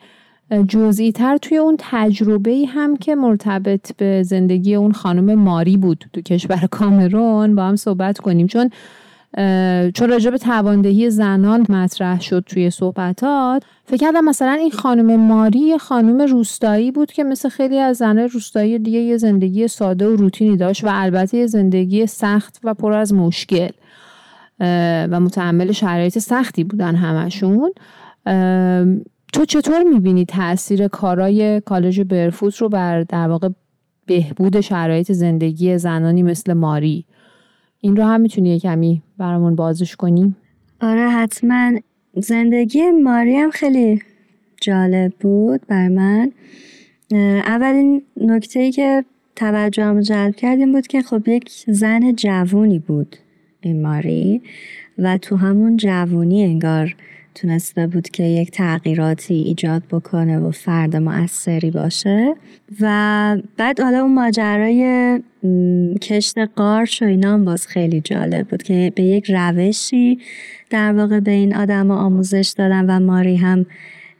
جزئی 0.68 1.12
تر 1.12 1.36
توی 1.36 1.56
اون 1.56 1.76
تجربه 1.78 2.64
هم 2.68 2.96
که 2.96 3.14
مرتبط 3.14 3.96
به 3.96 4.22
زندگی 4.22 4.74
اون 4.74 4.92
خانم 4.92 5.34
ماری 5.34 5.76
بود 5.76 6.04
تو 6.12 6.20
کشور 6.20 6.68
کامرون. 6.70 7.54
با 7.54 7.62
هم 7.62 7.76
صحبت 7.76 8.18
کنیم. 8.18 8.46
چون 8.46 8.70
چون 9.94 10.10
راجع 10.10 10.30
به 10.30 10.38
تواندهی 10.38 11.10
زنان 11.10 11.66
مطرح 11.68 12.20
شد 12.20 12.44
توی 12.46 12.70
صحبتات 12.70 13.62
فکر 13.84 13.96
کردم 13.96 14.24
مثلا 14.24 14.52
این 14.52 14.70
خانم 14.70 15.20
ماری 15.20 15.58
یه 15.58 15.78
خانم 15.78 16.20
روستایی 16.20 16.90
بود 16.90 17.12
که 17.12 17.24
مثل 17.24 17.48
خیلی 17.48 17.78
از 17.78 17.96
زنهای 17.96 18.28
روستایی 18.28 18.78
دیگه 18.78 18.98
یه 18.98 19.16
زندگی 19.16 19.68
ساده 19.68 20.08
و 20.08 20.16
روتینی 20.16 20.56
داشت 20.56 20.84
و 20.84 20.88
البته 20.90 21.38
یه 21.38 21.46
زندگی 21.46 22.06
سخت 22.06 22.60
و 22.64 22.74
پر 22.74 22.92
از 22.92 23.14
مشکل 23.14 23.70
و 25.10 25.20
متحمل 25.20 25.72
شرایط 25.72 26.18
سختی 26.18 26.64
بودن 26.64 26.94
همشون. 26.94 27.72
تو 29.32 29.44
چطور 29.48 29.82
می‌بینی 29.82 30.24
تاثیر 30.24 30.88
کارای 30.88 31.60
کالج 31.60 32.00
برفوت 32.00 32.56
رو 32.56 32.68
بر 32.68 33.02
در 33.02 33.28
واقع 33.28 33.48
بهبود 34.06 34.60
شرایط 34.60 35.12
زندگی 35.12 35.78
زنانی 35.78 36.22
مثل 36.22 36.52
ماری؟ 36.52 37.06
این 37.80 37.96
رو 37.96 38.04
هم 38.04 38.20
می‌تونی 38.20 38.60
کمی 38.60 39.02
برامون 39.18 39.54
بازش 39.54 39.96
کنیم 39.96 40.36
آره 40.80 41.08
حتما. 41.08 41.72
زندگی 42.14 42.90
ماری 42.90 43.36
هم 43.36 43.50
خیلی 43.50 44.02
جالب 44.60 45.12
بود 45.20 45.60
بر 45.66 45.88
من. 45.88 46.32
اولین 47.46 48.02
نکته 48.16 48.60
ای 48.60 48.72
که 48.72 49.04
توجهم 49.36 50.00
جلب 50.00 50.36
کردیم 50.36 50.72
بود 50.72 50.86
که 50.86 51.02
خب 51.02 51.28
یک 51.28 51.50
زن 51.66 52.12
جوونی 52.12 52.78
بود 52.78 53.16
این 53.60 53.82
ماری 53.82 54.42
و 54.98 55.18
تو 55.18 55.36
همون 55.36 55.76
جوونی 55.76 56.44
انگار 56.44 56.96
تونسته 57.40 57.86
بود 57.86 58.08
که 58.08 58.22
یک 58.22 58.50
تغییراتی 58.50 59.34
ایجاد 59.34 59.82
بکنه 59.90 60.38
و 60.38 60.50
فرد 60.50 60.96
مؤثری 60.96 61.70
باشه. 61.70 62.34
و 62.80 63.36
بعد 63.56 63.80
حالا 63.80 64.00
اون 64.00 64.14
ماجرای 64.14 65.20
کشت 66.02 66.38
قارچ 66.38 67.02
و 67.02 67.04
اینا 67.04 67.34
هم 67.34 67.44
باز 67.44 67.66
خیلی 67.66 68.00
جالب 68.00 68.48
بود 68.48 68.62
که 68.62 68.92
به 68.94 69.02
یک 69.02 69.30
روشی 69.30 70.18
در 70.70 70.92
واقع 70.92 71.20
به 71.20 71.30
این 71.30 71.56
آدم 71.56 71.90
آموزش 71.90 72.54
دادن 72.56 72.90
و 72.90 73.00
ماری 73.00 73.36
هم 73.36 73.66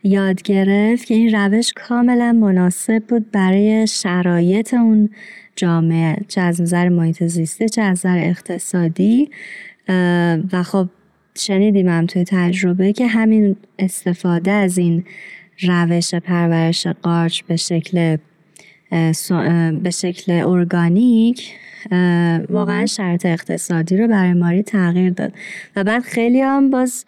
یاد 0.02 0.42
گرفت 0.42 1.06
که 1.06 1.14
این 1.14 1.34
روش 1.34 1.72
کاملا 1.76 2.32
مناسب 2.32 3.02
بود 3.08 3.30
برای 3.30 3.86
شرایط 3.86 4.74
اون 4.74 5.10
جامعه 5.56 6.16
چه 6.28 6.40
از 6.40 6.60
نظر 6.60 6.88
محیط 6.88 7.24
زیسته 7.24 7.68
چه 7.68 7.82
از 7.82 7.98
نظر 7.98 8.18
اقتصادی. 8.18 9.30
و 10.52 10.62
خب 10.62 10.88
شنیدیم 11.38 11.88
هم 11.88 12.06
توی 12.06 12.24
تجربه 12.24 12.92
که 12.92 13.06
همین 13.06 13.56
استفاده 13.78 14.50
از 14.50 14.78
این 14.78 15.04
روش 15.62 16.14
پرورش 16.14 16.86
قارچ 16.86 17.42
به 17.42 17.56
شکل 17.56 18.16
به 19.82 19.90
شکل 19.90 20.32
ارگانیک 20.32 21.52
واقعا 22.50 22.86
شرط 22.86 23.26
اقتصادی 23.26 23.96
رو 23.96 24.08
برای 24.08 24.32
ماری 24.32 24.62
تغییر 24.62 25.10
داد. 25.10 25.32
و 25.76 25.84
بعد 25.84 26.02
خیلی 26.02 26.40
هم 26.40 26.70
باز 26.70 27.04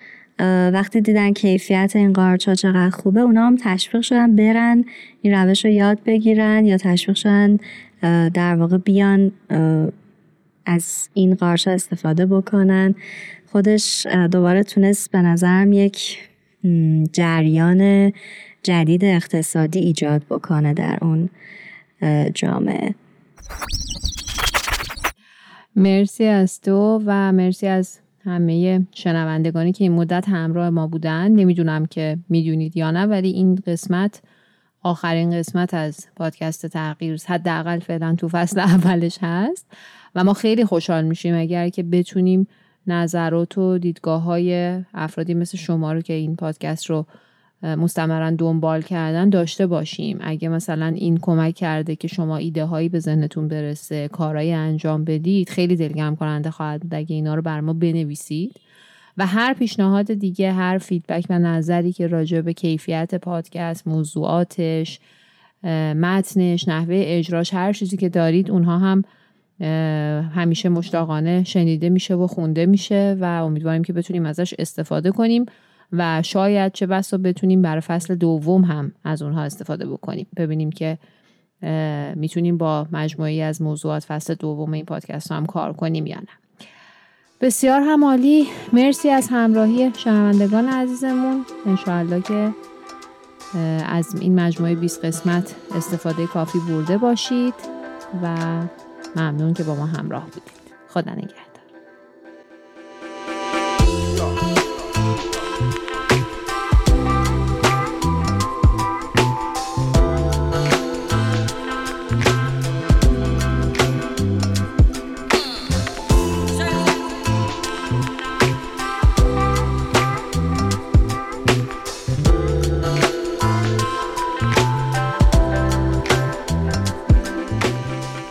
وقتی 0.73 1.01
دیدن 1.01 1.33
کیفیت 1.33 1.93
این 1.95 2.13
قارچ 2.13 2.49
ها 2.49 2.55
چقدر 2.55 2.91
خوبه 2.91 3.21
اونا 3.21 3.47
هم 3.47 3.57
تشویق 3.57 4.03
شدن 4.03 4.37
برن 4.37 4.85
این 5.23 5.35
روش 5.35 5.65
رو 5.65 5.71
یاد 5.71 5.99
بگیرن 6.07 6.67
یا 6.67 6.77
تشویق 6.77 7.17
شدن 7.17 7.59
در 8.29 8.57
واقع 8.57 8.79
بیان 8.79 9.33
از 10.67 11.09
این 11.15 11.35
قارچ 11.35 11.69
استفاده 11.69 12.27
بکنن. 12.27 12.95
خودش 13.53 14.07
دوباره 14.07 14.63
تونست 14.63 15.11
به 15.11 15.19
نظرم 15.19 15.73
یک 15.73 16.19
جریان 17.13 18.13
جدید 18.63 19.05
اقتصادی 19.05 19.79
ایجاد 19.79 20.23
بکنه 20.31 20.75
در 20.75 20.99
اون 21.03 21.29
جامعه. 22.35 22.95
مرسی 25.77 26.25
از 26.25 26.61
تو 26.61 27.03
و 27.07 27.33
مرسی 27.33 27.67
از 27.67 27.99
همه 28.25 28.87
شنوندگانی 28.93 29.73
که 29.73 29.85
این 29.85 29.93
مدت 29.93 30.29
همراه 30.29 30.71
ما 30.71 30.87
بودن. 30.87 31.31
نمی‌دونم 31.31 31.87
که 31.87 32.19
می‌دونید 32.29 32.77
یا 32.77 32.91
نه 32.91 33.07
ولی 33.07 33.31
این 33.31 33.55
قسمت 33.67 34.23
آخرین 34.83 35.31
قسمت 35.31 35.75
از 35.75 36.07
پادکست 36.17 36.67
تغییر 36.67 37.21
حداقل 37.27 37.79
فعلا 37.79 38.15
تو 38.15 38.29
فصل 38.29 38.61
اولش 38.71 39.19
هست 39.23 39.67
و 40.15 40.25
ما 40.25 40.35
خیلی 40.35 40.65
خوشحال 40.65 41.05
میشیم 41.05 41.35
اگر 41.35 41.69
که 41.69 41.83
بتونیم 41.83 42.47
نظرات 42.87 43.59
و 43.59 43.79
دیدگاه 43.79 44.23
های 44.23 44.81
افرادی 44.95 45.35
مثل 45.35 45.59
شما 45.59 45.93
رو 45.93 46.01
که 46.01 46.13
این 46.13 46.37
پادکست 46.37 46.87
رو 46.87 47.07
مستمرا 47.63 48.31
دنبال 48.31 48.83
کردن 48.83 49.31
داشته 49.31 49.67
باشیم. 49.67 50.19
اگه 50.21 50.49
مثلا 50.49 50.87
این 50.87 51.19
کمک 51.19 51.55
کرده 51.55 51.97
که 51.97 52.09
شما 52.09 52.37
ایده 52.37 52.65
هایی 52.65 52.89
به 52.89 52.99
ذهنتون 53.01 53.49
برسه 53.49 54.09
کارهایی 54.09 54.53
انجام 54.53 55.05
بدید 55.05 55.49
خیلی 55.49 55.77
دلگرم 55.77 56.17
کننده 56.17 56.51
خواهد 56.51 56.81
بود. 56.81 56.95
اگه 56.95 57.15
اینا 57.15 57.35
رو 57.35 57.43
بر 57.43 57.61
ما 57.61 57.73
بنویسید. 57.73 58.61
و 59.17 59.27
هر 59.27 59.55
پیشنهاد 59.55 60.13
دیگه 60.13 60.53
هر 60.53 60.79
فیدبک 60.79 61.27
و 61.31 61.39
نظری 61.39 61.93
که 61.93 62.07
راجع 62.07 62.41
به 62.41 62.53
کیفیت 62.53 63.15
پادکست 63.15 63.89
موضوعاتش 63.89 65.01
متنش 65.95 66.69
نحوه 66.69 67.03
اجراش 67.07 67.55
هر 67.55 67.73
چیزی 67.73 67.97
که 67.97 68.09
دارید 68.09 68.51
اونها 68.51 68.79
هم 68.79 69.05
همیشه 70.35 70.69
مشتاقانه 70.69 71.45
شنیده 71.45 71.89
میشه 71.89 72.15
و 72.15 72.27
خونده 72.27 72.67
میشه 72.67 73.17
و 73.21 73.25
امیدواریم 73.25 73.85
که 73.85 73.93
بتونیم 73.93 74.27
ازش 74.27 74.55
استفاده 74.59 75.11
کنیم 75.11 75.47
و 75.93 76.23
شاید 76.23 76.73
چه 76.73 76.87
بسا 76.87 77.19
بتونیم 77.19 77.63
برای 77.63 77.81
فصل 77.81 78.15
دوم 78.15 78.65
هم 78.65 78.93
از 79.05 79.23
اونها 79.23 79.43
استفاده 79.43 79.87
بکنیم. 79.87 80.27
ببینیم 80.37 80.71
که 80.71 80.99
می‌تونیم 82.17 82.59
با 82.59 82.87
مجموعی 82.93 83.43
از 83.43 83.63
موضوعات 83.63 84.05
فصل 84.05 84.35
دوم 84.35 84.73
این 84.73 84.85
پادکست 84.85 85.33
هم 85.33 85.47
کار 85.47 85.73
کنیم 85.73 86.07
یا 86.07 86.17
نه. 86.17 86.67
بسیار 87.41 87.81
هم 87.81 88.05
عالی 88.05 88.47
مرسی 88.73 89.09
از 89.09 89.29
همراهی 89.31 89.91
شنوندگان 89.97 90.69
عزیزمون. 90.69 91.45
انشاءالله 91.67 92.23
که 92.23 92.51
از 93.89 94.15
این 94.21 94.41
مجموعه 94.41 94.75
20 94.75 95.05
قسمت 95.05 95.55
استفاده 95.77 96.27
کافی 96.27 96.59
برده 96.69 96.99
باشید 96.99 97.55
و 98.23 98.37
ممنون 99.17 99.55
که 99.55 99.63
با 99.63 99.75
ما 99.75 99.87
همراه 99.87 100.25
بودید. 100.25 100.43
خدا 100.89 101.13
نگهدار. 101.13 101.40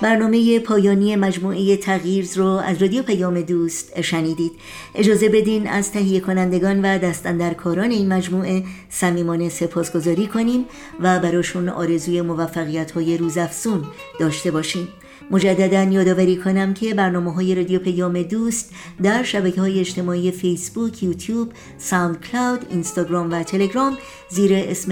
برنامه 0.09 0.59
پایانی 0.59 1.15
مجموعه 1.15 1.77
تغییرز 1.77 2.37
رو 2.37 2.45
از 2.45 2.81
رادیو 2.81 3.03
پیام 3.03 3.41
دوست 3.41 4.01
شنیدید. 4.01 4.51
اجازه 4.95 5.29
بدین 5.29 5.67
از 5.67 5.91
تهیه 5.91 6.19
کنندگان 6.19 6.81
و 6.81 6.97
دستندرکاران 6.97 7.91
این 7.91 8.13
مجموعه 8.13 8.63
صمیمانه 8.89 9.49
سپاسگزاری 9.49 10.27
کنیم 10.27 10.65
و 10.99 11.19
براشون 11.19 11.69
آرزوی 11.69 12.21
موفقیت 12.21 12.91
های 12.91 13.17
روزافزون 13.17 13.83
داشته 14.19 14.51
باشیم. 14.51 14.87
مجددا 15.31 15.83
یادآوری 15.83 16.37
کنم 16.37 16.73
که 16.73 16.93
برنامه 16.93 17.33
های 17.33 17.55
رادیو 17.55 17.79
پیام 17.79 18.21
دوست 18.21 18.71
در 19.03 19.23
شبکه 19.23 19.61
های 19.61 19.79
اجتماعی 19.79 20.31
فیسبوک، 20.31 21.03
یوتیوب، 21.03 21.51
ساوند 21.77 22.21
کلاود، 22.21 22.65
اینستاگرام 22.69 23.31
و 23.31 23.43
تلگرام 23.43 23.97
زیر 24.29 24.51
اسم 24.53 24.91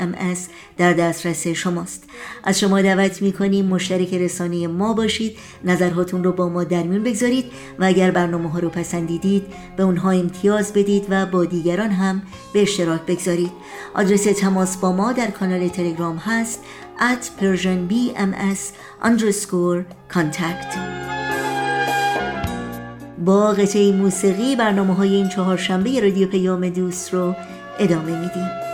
ام 0.00 0.14
اس 0.18 0.48
در 0.76 0.92
دسترس 0.92 1.46
شماست. 1.46 2.04
از 2.44 2.60
شما 2.60 2.82
دعوت 2.82 3.22
می 3.22 3.32
کنیم 3.32 3.66
مشترک 3.66 4.14
رسانه 4.14 4.66
ما 4.66 4.92
باشید 4.92 5.36
نظرهاتون 5.64 6.24
رو 6.24 6.32
با 6.32 6.48
ما 6.48 6.64
در 6.64 6.82
میون 6.82 7.02
بگذارید 7.02 7.44
و 7.78 7.84
اگر 7.84 8.10
برنامه 8.10 8.50
ها 8.50 8.58
رو 8.58 8.68
پسندیدید 8.68 9.42
به 9.76 9.82
اونها 9.82 10.10
امتیاز 10.10 10.72
بدید 10.72 11.06
و 11.10 11.26
با 11.26 11.44
دیگران 11.44 11.90
هم 11.90 12.22
به 12.52 12.62
اشتراک 12.62 13.00
بگذارید. 13.06 13.52
آدرس 13.94 14.22
تماس 14.24 14.76
با 14.76 14.92
ما 14.92 15.12
در 15.12 15.30
کانال 15.30 15.68
تلگرام 15.68 16.16
هست 16.16 16.60
at 16.98 17.30
persianbms 17.40 18.72
underscore 19.02 19.84
contact. 20.14 20.76
با 23.24 23.52
قطعه 23.52 23.92
موسیقی 23.92 24.56
برنامه 24.56 24.94
های 24.94 25.14
این 25.14 25.28
چهارشنبه 25.28 26.00
رادیو 26.00 26.28
پیام 26.28 26.68
دوست 26.68 27.14
رو 27.14 27.34
ادامه 27.78 28.20
میدیم. 28.20 28.71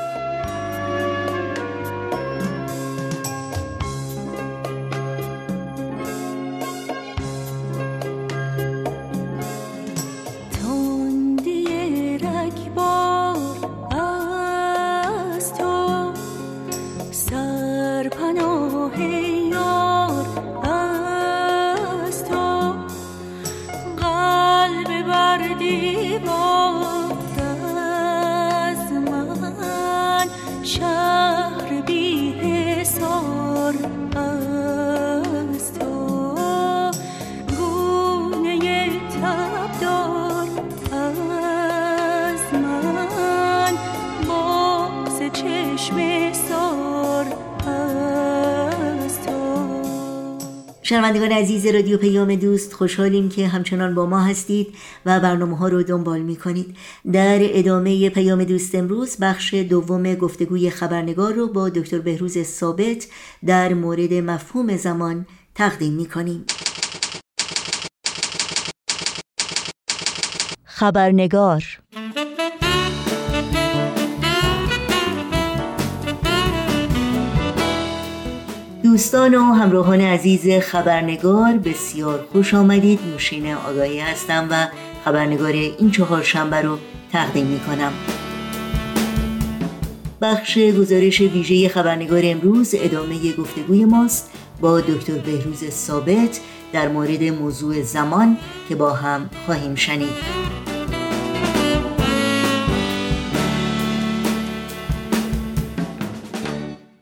شنوندگان 50.88 51.32
عزیز 51.32 51.66
رادیو 51.66 51.98
پیام 51.98 52.34
دوست 52.34 52.72
خوشحالیم 52.72 53.28
که 53.28 53.48
همچنان 53.48 53.94
با 53.94 54.06
ما 54.06 54.20
هستید 54.20 54.74
و 55.06 55.20
برنامه 55.20 55.56
ها 55.56 55.68
رو 55.68 55.82
دنبال 55.82 56.20
می 56.20 56.36
کنید 56.36 56.76
در 57.12 57.38
ادامه 57.40 58.10
پیام 58.10 58.44
دوست 58.44 58.74
امروز 58.74 59.16
بخش 59.20 59.54
دوم 59.54 60.14
گفتگوی 60.14 60.70
خبرنگار 60.70 61.32
رو 61.34 61.48
با 61.48 61.68
دکتر 61.68 61.98
بهروز 61.98 62.42
ثابت 62.42 63.06
در 63.46 63.74
مورد 63.74 64.12
مفهوم 64.12 64.76
زمان 64.76 65.26
تقدیم 65.54 65.92
می 65.92 66.06
کنیم 66.06 66.44
خبرنگار 70.64 71.64
دوستان 78.88 79.34
و 79.34 79.42
همراهان 79.42 80.00
عزیز 80.00 80.50
خبرنگار 80.60 81.52
بسیار 81.52 82.26
خوش 82.32 82.54
آمدید. 82.54 83.00
نوشین 83.12 83.54
آگاهی 83.54 84.00
هستم 84.00 84.48
و 84.50 84.66
خبرنگار 85.04 85.52
این 85.52 85.90
چهار 85.90 86.22
شنبه 86.22 86.62
رو 86.62 86.78
تقدیم 87.12 87.46
می 87.46 87.60
کنم 87.60 87.92
بخش 90.20 90.58
گزارش 90.58 91.20
ویژه 91.20 91.68
خبرنگار 91.68 92.20
امروز 92.24 92.74
ادامه 92.78 93.32
گفتگوی 93.32 93.84
ماست 93.84 94.30
با 94.60 94.80
دکتر 94.80 95.18
بهروز 95.18 95.70
ثابت 95.70 96.40
در 96.72 96.88
مورد 96.88 97.22
موضوع 97.22 97.82
زمان 97.82 98.36
که 98.68 98.74
با 98.74 98.92
هم 98.92 99.30
خواهیم 99.46 99.74
شنید. 99.74 100.38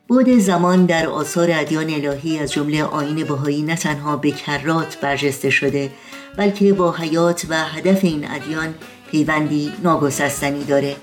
بود 0.08 0.38
زمان 0.38 0.86
در 0.86 1.06
آثار 1.06 1.48
ادیان 1.50 1.90
الهی 1.90 2.38
از 2.38 2.52
جمله 2.52 2.84
آین 2.84 3.24
بهایی 3.24 3.62
نه 3.62 3.76
تنها 3.76 4.16
به 4.16 4.30
کرات 4.30 5.00
برجسته 5.00 5.50
شده 5.50 5.90
بلکه 6.36 6.72
با 6.72 6.92
حیات 6.92 7.46
و 7.48 7.64
هدف 7.64 8.04
این 8.04 8.30
ادیان 8.30 8.74
پیوندی 9.10 9.72
ناگسستنی 9.82 10.64
داره. 10.64 10.96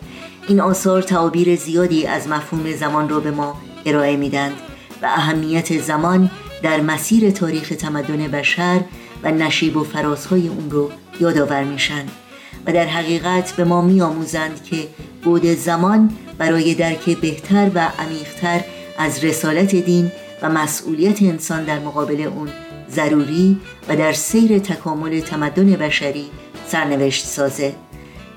این 0.47 0.61
آثار 0.61 1.01
تعابیر 1.01 1.55
زیادی 1.55 2.07
از 2.07 2.27
مفهوم 2.27 2.71
زمان 2.71 3.09
را 3.09 3.19
به 3.19 3.31
ما 3.31 3.61
ارائه 3.85 4.15
میدند 4.15 4.55
و 5.01 5.05
اهمیت 5.05 5.81
زمان 5.81 6.31
در 6.61 6.81
مسیر 6.81 7.31
تاریخ 7.31 7.69
تمدن 7.69 8.27
بشر 8.27 8.81
و 9.23 9.31
نشیب 9.31 9.77
و 9.77 9.83
فرازهای 9.83 10.47
اون 10.47 10.71
رو 10.71 10.91
یادآور 11.19 11.63
میشن. 11.63 12.05
و 12.65 12.73
در 12.73 12.85
حقیقت 12.85 13.51
به 13.51 13.63
ما 13.63 13.81
میآموزند 13.81 14.63
که 14.63 14.87
بود 15.23 15.45
زمان 15.45 16.09
برای 16.37 16.75
درک 16.75 17.17
بهتر 17.17 17.71
و 17.75 17.79
عمیقتر 17.99 18.61
از 18.97 19.23
رسالت 19.23 19.75
دین 19.75 20.11
و 20.41 20.49
مسئولیت 20.49 21.23
انسان 21.23 21.63
در 21.63 21.79
مقابل 21.79 22.21
اون 22.21 22.49
ضروری 22.91 23.59
و 23.89 23.95
در 23.95 24.13
سیر 24.13 24.59
تکامل 24.59 25.19
تمدن 25.19 25.75
بشری 25.75 26.25
سرنوشت 26.67 27.25
سازه. 27.25 27.75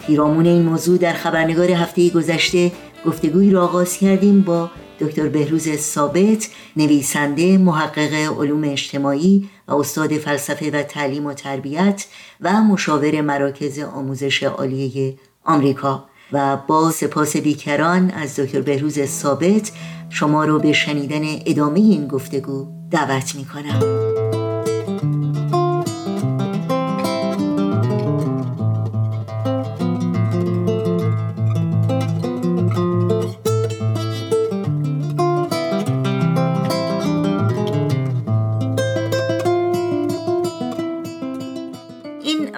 پیرامون 0.07 0.47
این 0.47 0.62
موضوع 0.62 0.99
در 0.99 1.12
خبرنگار 1.12 1.71
هفته 1.71 2.11
گذشته 2.11 2.73
گفتگوی 3.07 3.51
را 3.51 3.64
آغاز 3.64 3.97
کردیم 3.97 4.40
با 4.40 4.71
دکتر 5.01 5.29
بهروز 5.29 5.77
ثابت 5.77 6.49
نویسنده 6.77 7.59
محقق 7.59 8.12
علوم 8.12 8.64
اجتماعی 8.64 9.49
و 9.69 9.75
استاد 9.75 10.12
فلسفه 10.12 10.71
و 10.71 10.83
تعلیم 10.83 11.27
و 11.27 11.33
تربیت 11.33 12.07
و 12.40 12.53
مشاور 12.53 13.21
مراکز 13.21 13.79
آموزش 13.79 14.42
عالیه 14.42 15.14
آمریکا. 15.45 16.05
و 16.33 16.57
با 16.57 16.91
سپاس 16.91 17.37
بیکران 17.37 18.11
از 18.11 18.41
دکتر 18.41 18.61
بهروز 18.61 19.05
ثابت 19.05 19.73
شما 20.11 20.45
رو 20.45 20.59
به 20.59 20.73
شنیدن 20.73 21.23
ادامه 21.47 21.81
این 21.81 22.09
گفتگو 22.09 22.67
دعوت 22.91 23.35
می 23.35 23.45
کنم. 23.45 24.06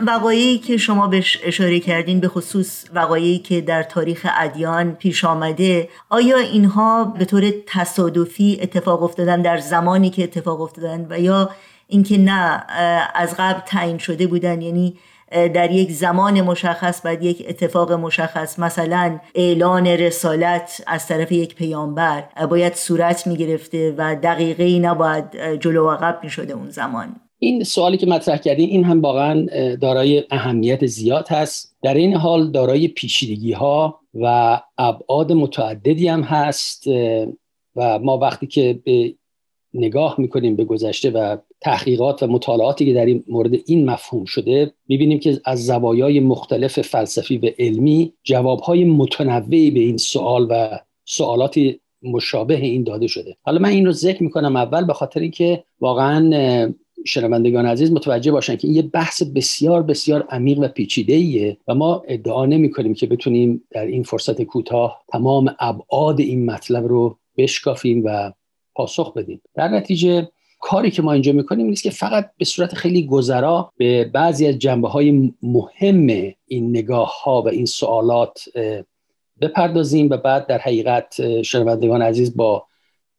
وقایعی 0.08 0.58
که 0.58 0.76
شما 0.76 1.06
بهش 1.06 1.38
اشاره 1.44 1.80
کردین 1.80 2.20
به 2.20 2.28
خصوص 2.28 2.84
وقایعی 2.94 3.38
که 3.38 3.60
در 3.60 3.82
تاریخ 3.82 4.26
ادیان 4.38 4.94
پیش 4.94 5.24
آمده 5.24 5.88
آیا 6.08 6.38
اینها 6.38 7.04
به 7.04 7.24
طور 7.24 7.52
تصادفی 7.66 8.58
اتفاق 8.62 9.02
افتادن 9.02 9.42
در 9.42 9.58
زمانی 9.58 10.10
که 10.10 10.24
اتفاق 10.24 10.60
افتادن؟ 10.60 11.06
و 11.10 11.20
یا 11.20 11.50
اینکه 11.86 12.18
نه 12.18 12.64
از 13.14 13.34
قبل 13.38 13.60
تعیین 13.60 13.98
شده 13.98 14.26
بودن؟ 14.26 14.62
یعنی 14.62 14.98
در 15.30 15.70
یک 15.70 15.92
زمان 15.92 16.40
مشخص 16.40 17.06
بعد 17.06 17.22
یک 17.22 17.44
اتفاق 17.48 17.92
مشخص 17.92 18.58
مثلا 18.58 19.18
اعلان 19.34 19.86
رسالت 19.86 20.84
از 20.86 21.06
طرف 21.06 21.32
یک 21.32 21.54
پیامبر 21.54 22.24
باید 22.50 22.74
صورت 22.74 23.26
می 23.26 23.36
گرفته 23.36 23.94
و 23.98 24.16
دقیقه 24.22 24.78
نباید 24.78 25.54
جلو 25.60 25.90
عقب 25.90 26.20
می 26.22 26.30
شده 26.30 26.52
اون 26.52 26.70
زمان؟ 26.70 27.27
این 27.38 27.64
سوالی 27.64 27.96
که 27.96 28.06
مطرح 28.06 28.36
کردین 28.36 28.70
این 28.70 28.84
هم 28.84 29.00
واقعا 29.00 29.46
دارای 29.76 30.24
اهمیت 30.30 30.86
زیاد 30.86 31.28
هست. 31.28 31.76
در 31.82 31.94
این 31.94 32.14
حال 32.14 32.50
دارای 32.50 32.88
پیچیدگی 32.88 33.52
ها 33.52 34.00
و 34.14 34.60
ابعاد 34.78 35.32
متعددی 35.32 36.08
هم 36.08 36.22
هست 36.22 36.86
و 37.76 37.98
ما 37.98 38.18
وقتی 38.18 38.46
که 38.46 38.80
به 38.84 39.14
نگاه 39.74 40.14
می‌کنیم 40.18 40.56
به 40.56 40.64
گذشته 40.64 41.10
و 41.10 41.36
تحقیقات 41.60 42.22
و 42.22 42.26
مطالعاتی 42.26 42.86
که 42.86 42.92
در 42.92 43.06
این 43.06 43.24
مورد 43.28 43.50
این 43.66 43.90
مفهوم 43.90 44.24
شده 44.24 44.72
می‌بینیم 44.88 45.18
که 45.18 45.40
از 45.44 45.66
زوایای 45.66 46.20
مختلف 46.20 46.80
فلسفی 46.80 47.38
و 47.38 47.50
علمی 47.58 48.12
جوابهای 48.24 48.84
متنوعی 48.84 49.70
به 49.70 49.80
این 49.80 49.96
سوال 49.96 50.46
و 50.50 50.78
سوالاتی 51.04 51.80
مشابه 52.02 52.56
این 52.56 52.82
داده 52.84 53.06
شده. 53.06 53.36
حالا 53.42 53.58
من 53.58 53.68
این 53.68 53.86
رو 53.86 53.92
ذکر 53.92 54.22
می‌کنم 54.22 54.56
اول 54.56 54.84
به 54.84 54.92
خاطر 54.92 55.20
اینکه 55.20 55.64
واقعا 55.80 56.74
شنوندگان 57.06 57.66
عزیز 57.66 57.92
متوجه 57.92 58.32
باشن 58.32 58.56
که 58.56 58.68
این 58.68 58.76
یه 58.76 58.82
بحث 58.82 59.22
بسیار 59.22 59.82
بسیار 59.82 60.26
عمیق 60.30 60.58
و 60.58 60.68
پیچیده 60.68 61.14
ایه 61.14 61.56
و 61.68 61.74
ما 61.74 62.02
ادعا 62.08 62.46
نمی 62.46 62.70
کنیم 62.70 62.94
که 62.94 63.06
بتونیم 63.06 63.64
در 63.70 63.86
این 63.86 64.02
فرصت 64.02 64.42
کوتاه 64.42 65.02
تمام 65.08 65.54
ابعاد 65.58 66.20
این 66.20 66.46
مطلب 66.46 66.86
رو 66.86 67.18
بشکافیم 67.36 68.02
و 68.04 68.32
پاسخ 68.74 69.14
بدیم. 69.14 69.40
در 69.54 69.68
نتیجه 69.68 70.28
کاری 70.60 70.90
که 70.90 71.02
ما 71.02 71.12
اینجا 71.12 71.32
می‌کنیم 71.32 71.66
نیست 71.66 71.82
که 71.82 71.90
فقط 71.90 72.30
به 72.38 72.44
صورت 72.44 72.74
خیلی 72.74 73.06
گذرا 73.06 73.72
به 73.76 74.04
بعضی 74.04 74.46
از 74.46 74.58
جنبه 74.58 74.88
های 74.88 75.32
مهم 75.42 76.06
این 76.46 76.70
نگاه 76.70 77.22
ها 77.22 77.42
و 77.42 77.48
این 77.48 77.66
سوالات 77.66 78.44
بپردازیم 79.40 80.10
و 80.10 80.16
بعد 80.16 80.46
در 80.46 80.58
حقیقت 80.58 81.42
شنوندگان 81.42 82.02
عزیز 82.02 82.36
با 82.36 82.66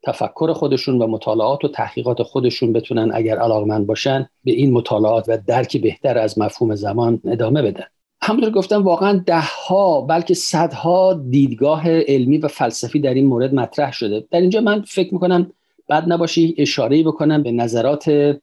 تفکر 0.04 0.54
خودشون 0.54 1.02
و 1.02 1.08
مطالعات 1.08 1.66
و 1.66 1.68
تحقیقات 1.68 2.24
خودشون 2.24 2.74
بتونن 2.74 3.12
اگر 3.14 3.40
علاقمند 3.40 3.88
باشن 3.88 4.30
به 4.44 4.52
این 4.52 4.72
مطالعات 4.72 5.26
و 5.28 5.38
درک 5.48 5.78
بهتر 5.78 6.18
از 6.18 6.40
مفهوم 6.40 6.76
زمان 6.76 7.22
ادامه 7.26 7.62
بدن. 7.62 7.86
همونطور 8.22 8.50
گفتم 8.50 8.84
واقعا 8.84 9.24
ده 9.26 9.44
ها 9.68 10.02
بلکه 10.02 10.34
صدها 10.34 11.14
دیدگاه 11.14 11.90
علمی 11.90 12.38
و 12.38 12.48
فلسفی 12.48 13.00
در 13.00 13.14
این 13.14 13.26
مورد 13.28 13.54
مطرح 13.54 13.92
شده. 13.92 14.26
در 14.32 14.42
اینجا 14.42 14.62
من 14.62 14.82
فکر 14.82 15.14
می‌کنم 15.14 15.52
بد 15.90 16.04
نباشه 16.08 16.56
اشاره 16.58 17.04
بکنم 17.04 17.44
به 17.44 17.52
نظرات 17.52 18.38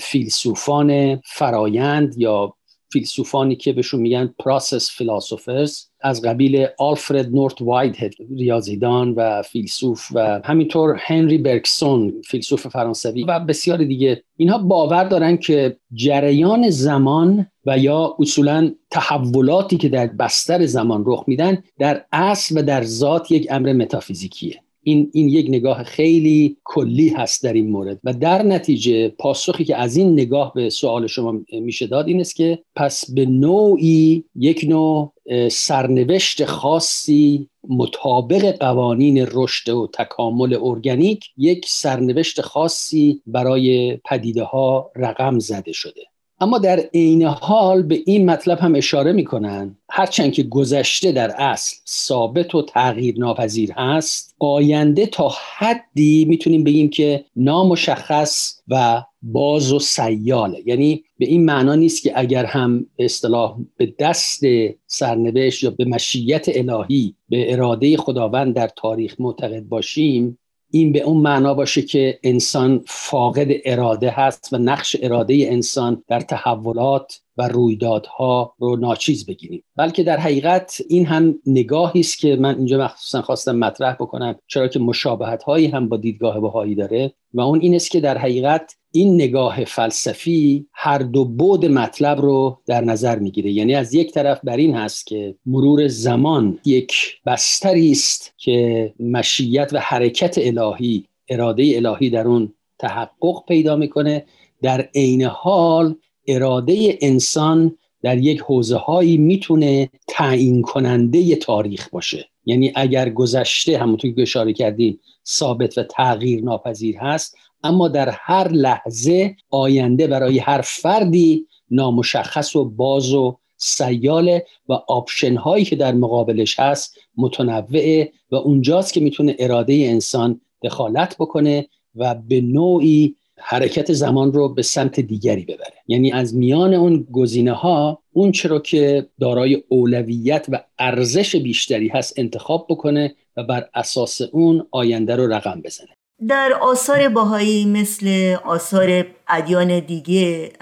فیلسوفان 0.00 1.20
فرایند 1.24 2.18
یا 2.18 2.54
فیلسوفانی 2.92 3.56
که 3.56 3.72
بهشون 3.72 4.00
میگن 4.00 4.34
process 4.38 4.90
philosophers 4.90 5.86
از 6.00 6.22
قبیل 6.22 6.66
آلفرد 6.78 7.34
نورث 7.34 7.62
وایتهد 7.62 8.14
ریاضیدان 8.36 9.14
و 9.14 9.42
فیلسوف 9.42 10.08
و 10.14 10.40
همینطور 10.44 10.96
هنری 10.98 11.38
برگسون 11.38 12.22
فیلسوف 12.26 12.66
فرانسوی 12.66 13.24
و 13.24 13.40
بسیار 13.40 13.84
دیگه. 13.84 14.22
اینها 14.36 14.58
باور 14.58 15.04
دارن 15.04 15.36
که 15.36 15.76
جریان 15.94 16.70
زمان 16.70 17.46
و 17.66 17.78
یا 17.78 18.16
اصولا 18.18 18.72
تحولاتی 18.90 19.76
که 19.76 19.88
در 19.88 20.06
بستر 20.06 20.66
زمان 20.66 21.04
رخ 21.06 21.24
میدن 21.26 21.62
در 21.78 22.04
اصل 22.12 22.58
و 22.58 22.62
در 22.62 22.82
ذات 22.82 23.30
یک 23.30 23.46
امر 23.50 23.72
متافیزیکیه. 23.72 24.60
این, 24.82 25.10
این 25.12 25.28
یک 25.28 25.46
نگاه 25.48 25.82
خیلی 25.82 26.56
کلی 26.64 27.08
هست 27.08 27.44
در 27.44 27.52
این 27.52 27.70
مورد. 27.70 28.00
و 28.04 28.12
در 28.12 28.42
نتیجه 28.42 29.08
پاسخی 29.08 29.64
که 29.64 29.76
از 29.76 29.96
این 29.96 30.12
نگاه 30.12 30.52
به 30.54 30.70
سوال 30.70 31.06
شما 31.06 31.40
میشه 31.52 31.86
داد 31.86 32.08
این 32.08 32.20
است 32.20 32.36
که 32.36 32.58
پس 32.76 33.10
به 33.10 33.26
نوعی 33.26 34.24
یک 34.34 34.64
نوع 34.68 35.12
سرنوشت 35.50 36.44
خاصی 36.44 37.48
مطابق 37.68 38.58
قوانین 38.58 39.26
رشد 39.32 39.68
و 39.68 39.90
تکامل 39.94 40.58
ارگانیک 40.62 41.24
یک 41.36 41.66
سرنوشت 41.68 42.40
خاصی 42.40 43.22
برای 43.26 43.96
پدیده 43.96 44.42
ها 44.42 44.90
رقم 44.96 45.38
زده 45.38 45.72
شده. 45.72 46.11
اما 46.42 46.58
در 46.58 46.80
عین 46.94 47.22
حال 47.22 47.82
به 47.82 47.98
این 48.06 48.30
مطلب 48.30 48.58
هم 48.58 48.74
اشاره 48.74 49.12
می‌کنن. 49.12 49.76
هرچند 49.90 50.32
که 50.32 50.42
گذشته 50.42 51.12
در 51.12 51.30
اصل 51.30 51.76
ثابت 51.88 52.54
و 52.54 52.62
تغییر 52.62 53.18
ناپذیر 53.18 53.72
هست 53.72 54.34
آینده 54.38 55.06
تا 55.06 55.32
حدی 55.58 56.24
می‌تونیم 56.24 56.64
بگیم 56.64 56.90
که 56.90 57.24
نامشخص 57.36 58.60
و 58.68 59.02
باز 59.22 59.72
و 59.72 59.78
سیاله. 59.78 60.62
یعنی 60.66 61.04
به 61.18 61.26
این 61.26 61.44
معنا 61.44 61.74
نیست 61.74 62.02
که 62.02 62.12
اگر 62.14 62.44
هم 62.44 62.86
اصطلاح 62.98 63.58
به 63.76 63.94
دست 63.98 64.40
سرنوشت 64.86 65.62
یا 65.62 65.70
به 65.70 65.84
مشیت 65.84 66.46
الهی 66.48 67.14
به 67.28 67.52
اراده 67.52 67.96
خداوند 67.96 68.54
در 68.54 68.70
تاریخ 68.76 69.16
معتقد 69.18 69.62
باشیم 69.62 70.38
این 70.74 70.92
به 70.92 71.00
اون 71.00 71.16
معنا 71.16 71.54
باشه 71.54 71.82
که 71.82 72.18
انسان 72.22 72.84
فاقد 72.86 73.48
اراده 73.64 74.10
هست 74.10 74.48
و 74.52 74.58
نقش 74.58 74.96
اراده 75.02 75.46
انسان 75.50 76.02
در 76.08 76.20
تحولات 76.20 77.20
و 77.36 77.48
رویدادها 77.48 78.54
رو 78.58 78.76
ناچیز 78.76 79.26
بگیریم. 79.26 79.64
بلکه 79.76 80.02
در 80.02 80.16
حقیقت 80.16 80.82
این 80.88 81.06
هم 81.06 81.38
نگاهی 81.46 82.00
است 82.00 82.18
که 82.18 82.36
من 82.36 82.56
اینجا 82.56 82.78
مخصوصا 82.78 83.22
خواستم 83.22 83.56
مطرح 83.56 83.94
بکنم 83.94 84.34
چرا 84.46 84.68
که 84.68 84.78
مشابهت 84.78 85.42
هایی 85.42 85.66
هم 85.66 85.88
با 85.88 85.96
دیدگاه 85.96 86.40
بهایی 86.40 86.74
داره 86.74 87.12
و 87.34 87.40
اون 87.40 87.60
این 87.60 87.74
است 87.74 87.90
که 87.90 88.00
در 88.00 88.18
حقیقت 88.18 88.76
این 88.92 89.14
نگاه 89.14 89.64
فلسفی 89.64 90.66
هر 90.72 90.98
دو 90.98 91.24
بود 91.24 91.66
مطلب 91.66 92.20
رو 92.20 92.58
در 92.66 92.84
نظر 92.84 93.18
می‌گیره. 93.18 93.50
یعنی 93.50 93.74
از 93.74 93.94
یک 93.94 94.12
طرف 94.12 94.40
بر 94.44 94.56
این 94.56 94.74
هست 94.74 95.06
که 95.06 95.34
مرور 95.46 95.88
زمان 95.88 96.58
یک 96.64 96.94
بستری 97.26 97.90
است 97.90 98.34
که 98.36 98.92
مشیت 99.00 99.70
و 99.72 99.78
حرکت 99.80 100.38
الهی 100.38 101.04
اراده 101.28 101.72
الهی 101.76 102.10
در 102.10 102.28
اون 102.28 102.52
تحقق 102.78 103.44
پیدا 103.48 103.76
می‌کنه. 103.76 104.24
در 104.62 104.88
عین 104.94 105.22
حال 105.22 105.94
اراده 106.26 106.98
انسان 107.00 107.76
در 108.02 108.18
یک 108.18 108.40
حوزه 108.40 108.76
هایی 108.76 109.16
می‌تونه 109.16 109.90
تعیین 110.08 110.62
کننده 110.62 111.36
تاریخ 111.36 111.88
باشه. 111.90 112.28
یعنی 112.44 112.72
اگر 112.74 113.10
گذشته 113.10 113.78
همونطور 113.78 114.14
که 114.14 114.22
اشاره 114.22 114.52
کردیم 114.52 115.00
ثابت 115.28 115.78
و 115.78 115.82
تغییر 115.82 116.44
ناپذیر 116.44 116.96
هست 116.96 117.36
اما 117.64 117.88
در 117.88 118.08
هر 118.12 118.48
لحظه 118.48 119.36
آینده 119.50 120.06
برای 120.06 120.38
هر 120.38 120.60
فردی 120.60 121.46
نامشخص 121.70 122.56
و 122.56 122.64
باز 122.64 123.12
و 123.12 123.38
سیاله 123.56 124.46
و 124.68 124.72
آپشن 124.72 125.36
هایی 125.36 125.64
که 125.64 125.76
در 125.76 125.94
مقابلش 125.94 126.60
هست 126.60 126.98
متنوعه 127.16 128.12
و 128.30 128.36
اونجاست 128.36 128.92
که 128.92 129.00
می‌تونه 129.00 129.36
اراده 129.38 129.74
انسان 129.74 130.40
دخالت 130.62 131.16
بکنه 131.18 131.68
و 131.94 132.14
به 132.14 132.40
نوعی 132.40 133.16
حرکت 133.44 133.92
زمان 133.92 134.32
رو 134.32 134.48
به 134.48 134.62
سمت 134.62 135.00
دیگری 135.00 135.44
ببره. 135.44 135.74
یعنی 135.86 136.12
از 136.12 136.36
میان 136.36 136.74
اون 136.74 137.06
گزینه 137.12 137.52
ها 137.52 138.02
اون 138.12 138.32
چرا 138.32 138.58
که 138.58 139.06
دارای 139.20 139.62
اولویت 139.68 140.46
و 140.48 140.64
ارزش 140.78 141.36
بیشتری 141.36 141.88
هست 141.88 142.18
انتخاب 142.18 142.66
بکنه 142.70 143.14
و 143.36 143.42
بر 143.42 143.68
اساس 143.74 144.20
اون 144.20 144.66
آینده 144.70 145.16
رو 145.16 145.32
رقم 145.32 145.60
بزنه. 145.64 145.88
در 146.28 146.52
آثار 146.60 147.08
باهایی 147.08 147.64
مثل 147.64 148.36
آثار 148.44 149.06
ادیان 149.28 149.80
دیگه 149.80 150.52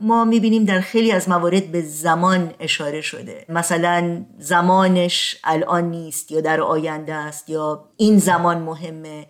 ما 0.00 0.24
می‌بینیم 0.24 0.64
در 0.64 0.80
خیلی 0.80 1.12
از 1.12 1.28
موارد 1.28 1.72
به 1.72 1.80
زمان 1.80 2.50
اشاره 2.60 3.00
شده. 3.00 3.44
مثلا 3.48 4.24
زمانش 4.38 5.36
الان 5.44 5.90
نیست 5.90 6.32
یا 6.32 6.40
در 6.40 6.60
آینده 6.60 7.14
است 7.14 7.50
یا 7.50 7.84
این 7.96 8.18
زمان 8.18 8.58
مهمه. 8.58 9.26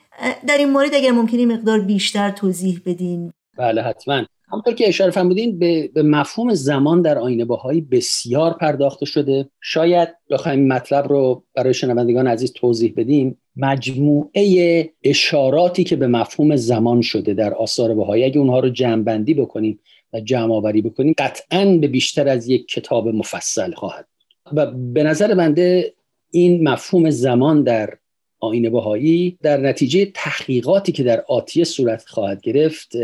در 0.49 0.59
این 0.59 0.71
مورد 0.71 0.95
اگر 0.95 1.11
ممکنی 1.11 1.47
مقدار 1.47 1.81
بیشتر 1.81 2.31
توضیح 2.31 2.81
بدین. 2.87 3.33
بله 3.59 3.83
حتما. 3.83 4.23
همونطور 4.49 4.75
که 4.75 4.89
اشاره 4.89 5.11
فرمودین 5.11 5.59
به،, 5.59 5.91
به 5.95 6.03
مفهوم 6.03 6.55
زمان 6.55 7.03
در 7.03 7.19
آینه 7.19 7.45
باهایی 7.45 7.81
بسیار 7.81 8.53
پرداخته 8.53 9.07
شده. 9.07 9.49
شاید 9.61 10.09
بخوایم 10.31 10.69
مطلب 10.69 11.09
رو 11.09 11.45
برای 11.55 11.75
شنوندگان 11.75 12.27
عزیز 12.27 12.53
توضیح 12.53 12.95
بدیم. 12.97 13.39
مجموعه 13.57 14.91
اشاراتی 15.05 15.85
که 15.85 15.97
به 15.97 16.07
مفهوم 16.07 16.57
زمان 16.57 17.01
شده 17.01 17.35
در 17.35 17.55
آثار 17.55 17.95
بهایی 17.95 18.25
اگه 18.25 18.39
اونها 18.39 18.61
رو 18.61 18.69
جمعبندی 18.69 19.35
بکنیم 19.35 19.81
و 20.13 20.21
جمع 20.21 20.55
آوری 20.55 20.83
بکنیم 20.83 21.15
قطعا 21.19 21.79
به 21.81 21.89
بیشتر 21.89 22.29
از 22.29 22.49
یک 22.49 22.69
کتاب 22.69 23.09
مفصل 23.09 23.73
خواهد 23.73 24.07
و 24.53 24.67
به 24.71 25.03
نظر 25.03 25.35
بنده 25.35 25.95
این 26.31 26.69
مفهوم 26.69 27.11
زمان 27.11 27.63
در 27.63 27.99
آین 28.41 28.71
بهایی 28.71 29.39
در 29.43 29.61
نتیجه 29.61 30.05
تحقیقاتی 30.15 30.93
که 30.93 31.03
در 31.03 31.25
آتیه 31.29 31.65
صورت 31.65 32.05
خواهد 32.07 32.41
گرفت 32.41 32.97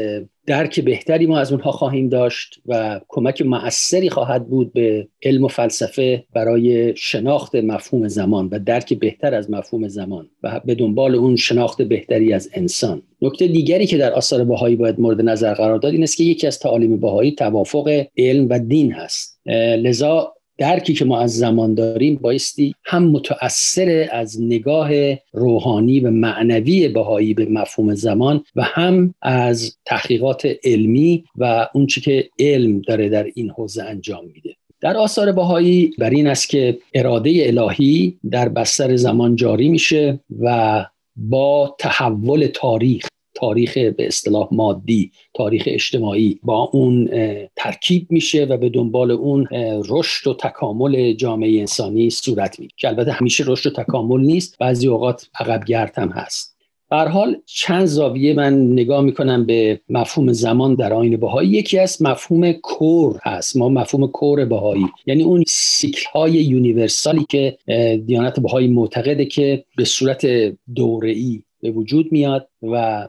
درک 0.46 0.80
بهتری 0.80 1.26
ما 1.26 1.38
از 1.38 1.52
اونها 1.52 1.72
خواهیم 1.72 2.08
داشت 2.08 2.60
و 2.66 3.00
کمک 3.08 3.42
مؤثری 3.42 4.10
خواهد 4.10 4.48
بود 4.48 4.72
به 4.72 5.08
علم 5.22 5.44
و 5.44 5.48
فلسفه 5.48 6.24
برای 6.34 6.96
شناخت 6.96 7.54
مفهوم 7.54 8.08
زمان 8.08 8.48
و 8.52 8.58
درک 8.58 8.94
بهتر 8.94 9.34
از 9.34 9.50
مفهوم 9.50 9.88
زمان 9.88 10.30
و 10.42 10.60
به 10.64 10.74
دنبال 10.74 11.14
اون 11.14 11.36
شناخت 11.36 11.82
بهتری 11.82 12.32
از 12.32 12.50
انسان. 12.54 13.02
نکته 13.22 13.46
دیگری 13.46 13.86
که 13.86 13.98
در 13.98 14.12
آثار 14.12 14.44
بهایی 14.44 14.76
باید 14.76 15.00
مورد 15.00 15.20
نظر 15.20 15.54
قرار 15.54 15.78
داد 15.78 15.92
این 15.92 16.02
است 16.02 16.16
که 16.16 16.24
یکی 16.24 16.46
از 16.46 16.58
تعالیم 16.58 17.00
بهایی 17.00 17.32
توافق 17.32 18.06
علم 18.16 18.46
و 18.50 18.58
دین 18.58 18.92
هست. 18.92 19.40
لذا 19.76 20.34
درکی 20.58 20.94
که 20.94 21.04
ما 21.04 21.20
از 21.20 21.36
زمان 21.36 21.74
داریم 21.74 22.16
بایستی 22.16 22.74
هم 22.84 23.08
متأثر 23.08 24.08
از 24.12 24.42
نگاه 24.42 24.90
روحانی 25.32 26.00
و 26.00 26.10
معنوی 26.10 26.88
بهایی 26.88 27.34
به 27.34 27.44
مفهوم 27.44 27.94
زمان 27.94 28.44
و 28.56 28.62
هم 28.62 29.14
از 29.22 29.76
تحقیقات 29.84 30.48
علمی 30.64 31.24
و 31.36 31.68
اونچه 31.74 32.00
که 32.00 32.28
علم 32.38 32.80
داره 32.80 33.08
در 33.08 33.26
این 33.34 33.50
حوزه 33.50 33.82
انجام 33.82 34.24
میده. 34.24 34.56
در 34.80 34.96
آثار 34.96 35.32
بهایی 35.32 35.90
بر 35.98 36.10
این 36.10 36.26
است 36.26 36.48
که 36.48 36.78
اراده 36.94 37.42
الهی 37.46 38.18
در 38.30 38.48
بستر 38.48 38.96
زمان 38.96 39.36
جاری 39.36 39.68
میشه 39.68 40.20
و 40.40 40.86
با 41.16 41.76
تحول 41.78 42.46
تاریخ 42.54 43.06
تاریخ 43.34 43.78
به 43.78 44.06
اصطلاح 44.06 44.48
مادی 44.52 45.12
تاریخ 45.34 45.62
اجتماعی 45.66 46.40
با 46.42 46.70
اون 46.72 47.10
ترکیب 47.56 48.06
میشه 48.10 48.44
و 48.44 48.56
به 48.56 48.68
دنبال 48.68 49.10
اون 49.10 49.46
رشد 49.88 50.26
و 50.30 50.34
تکامل 50.34 51.12
جامعه 51.12 51.60
انسانی 51.60 52.10
صورت 52.10 52.60
می‌گیره. 52.60 52.74
که 52.76 52.88
البته 52.88 53.12
همیشه 53.12 53.44
رشد 53.46 53.78
و 53.78 53.82
تکامل 53.82 54.20
نیست 54.20 54.58
بعضی 54.58 54.88
اوقات 54.88 55.28
عقب 55.40 55.64
گرد 55.64 55.92
هم 55.98 56.08
هست. 56.08 56.52
بر 56.90 57.08
حال 57.08 57.36
چند 57.46 57.84
زاویه 57.84 58.34
من 58.34 58.72
نگاه 58.72 59.00
می‌کنم 59.00 59.46
به 59.46 59.80
مفهوم 59.88 60.32
زمان 60.32 60.74
در 60.74 60.92
آین 60.92 61.16
بهایی. 61.16 61.50
یکی 61.50 61.78
از 61.78 62.02
مفهوم 62.02 62.52
کور 62.52 63.20
هست. 63.22 63.56
ما 63.56 63.68
مفهوم 63.68 64.06
کور 64.06 64.44
بهایی 64.44 64.86
یعنی 65.06 65.22
اون 65.22 65.44
سیکل 65.48 66.04
های 66.12 66.32
یونیورسالی 66.32 67.26
که 67.28 67.58
دیانت 68.06 68.40
بهایی 68.40 68.68
معتقده 68.68 69.24
که 69.24 69.64
به 69.76 69.84
صورت 69.84 70.26
دوره‌ای 70.74 71.42
به 71.60 71.70
وجود 71.70 72.12
میاد 72.12 72.48
و 72.62 73.08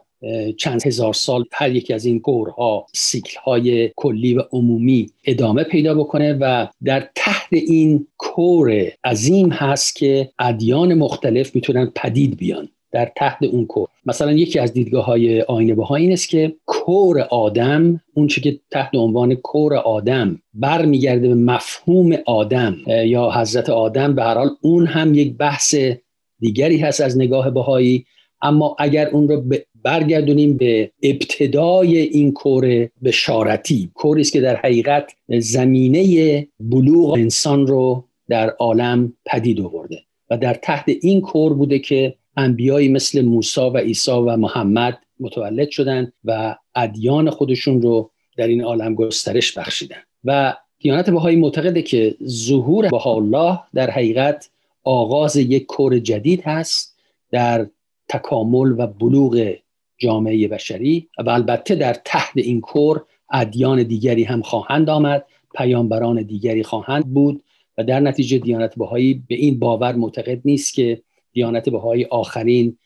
چند 0.58 0.86
هزار 0.86 1.14
سال 1.14 1.46
هر 1.52 1.72
یکی 1.72 1.94
از 1.94 2.06
این 2.06 2.18
گورها 2.18 2.86
سیکل 2.94 3.40
های 3.40 3.92
کلی 3.96 4.34
و 4.34 4.44
عمومی 4.52 5.10
ادامه 5.26 5.64
پیدا 5.64 5.96
بکنه 5.96 6.34
و 6.34 6.68
در 6.84 7.10
تحت 7.16 7.48
این 7.52 8.08
کور 8.18 8.92
عظیم 9.04 9.50
هست 9.50 9.96
که 9.96 10.30
ادیان 10.40 10.94
مختلف 10.94 11.56
می‌تونن 11.56 11.92
پدید 11.96 12.38
بیان 12.38 12.70
در 12.92 13.12
تحت 13.16 13.44
اون 13.44 13.66
کور. 13.66 13.88
مثلا 14.06 14.32
یکی 14.32 14.60
از 14.60 14.74
دیدگاه 14.74 15.06
های 15.06 15.42
آینه 15.42 15.76
بها 15.76 15.96
این 15.96 16.12
است 16.12 16.30
که 16.30 16.56
کور 16.66 17.22
آدم 17.22 18.02
اون 18.14 18.28
که 18.28 18.60
تحت 18.72 18.96
عنوان 18.96 19.36
کور 19.36 19.76
آدم 19.76 20.42
برمیگرده 20.54 21.28
به 21.28 21.36
مفهوم 21.36 22.18
آدم 22.26 22.78
یا 22.88 23.32
حضرت 23.32 23.70
آدم 23.70 24.16
به 24.16 24.24
هر 24.24 24.34
حال 24.34 24.50
اون 24.62 24.86
هم 24.88 25.16
یک 25.16 25.38
بحث 25.38 25.76
دیگری 26.40 26.78
هست 26.78 27.02
از 27.02 27.18
نگاه 27.18 27.50
بهایی. 27.50 28.06
اما 28.42 28.76
اگر 28.80 29.10
اون 29.10 29.28
رو 29.28 29.44
برگردونیم 29.84 30.58
به 30.58 30.92
ابتدای 31.04 31.98
این 31.98 32.32
کور 32.32 32.90
بشارتی 33.04 33.92
کوری 33.94 34.22
است 34.22 34.34
که 34.34 34.42
در 34.42 34.56
حقیقت 34.56 35.12
زمینه 35.30 36.48
بلوغ 36.60 37.14
انسان 37.14 37.68
رو 37.68 38.06
در 38.30 38.50
عالم 38.50 39.14
پدید 39.26 39.62
آورده 39.62 40.00
و 40.30 40.38
در 40.38 40.54
تحت 40.54 40.86
این 41.02 41.22
کور 41.22 41.54
بوده 41.54 41.80
که 41.80 42.16
انبیایی 42.38 42.90
مثل 42.90 43.22
موسی 43.22 43.62
و 43.62 43.78
عیسی 43.78 44.12
و 44.12 44.38
محمد 44.38 45.00
متولد 45.20 45.70
شدند 45.70 46.14
و 46.26 46.56
ادیان 46.76 47.30
خودشون 47.30 47.82
رو 47.82 48.12
در 48.38 48.48
این 48.48 48.64
عالم 48.64 48.96
گسترش 48.96 49.58
بخشیدن 49.58 50.02
و 50.24 50.54
دیانت 50.80 51.10
بهایی 51.10 51.38
معتقده 51.38 51.82
که 51.82 52.16
ظهور 52.28 52.90
الله 53.06 53.60
در 53.74 53.90
حقیقت 53.90 54.50
آغاز 54.84 55.36
یک 55.36 55.66
کور 55.66 56.00
جدید 56.00 56.42
هست 56.42 56.96
در 57.32 57.68
تکامل 58.10 58.76
و 58.78 58.88
بلوغ 58.88 59.54
جامعه 60.04 60.48
بشری 60.48 61.10
و 61.26 61.30
البته 61.30 61.76
در 61.76 61.94
تحت 61.94 62.32
این 62.36 62.62
کور 62.62 63.06
ادیان 63.32 63.84
دیگری 63.84 64.24
هم 64.24 64.42
خواهند 64.42 64.90
آمد 64.90 65.26
پیامبران 65.56 66.22
دیگری 66.24 66.64
خواهند 66.64 67.14
بود 67.14 67.44
و 67.78 67.84
در 67.84 68.00
نتیجه 68.00 68.38
دیانت 68.38 68.76
بهایی 68.76 69.24
به 69.28 69.36
این 69.36 69.60
باور 69.60 69.96
معتقد 69.96 70.42
نیست 70.46 70.74
که 70.74 71.02
دیانت 71.34 71.70
بهایی 71.70 72.06
آخرین 72.06 72.78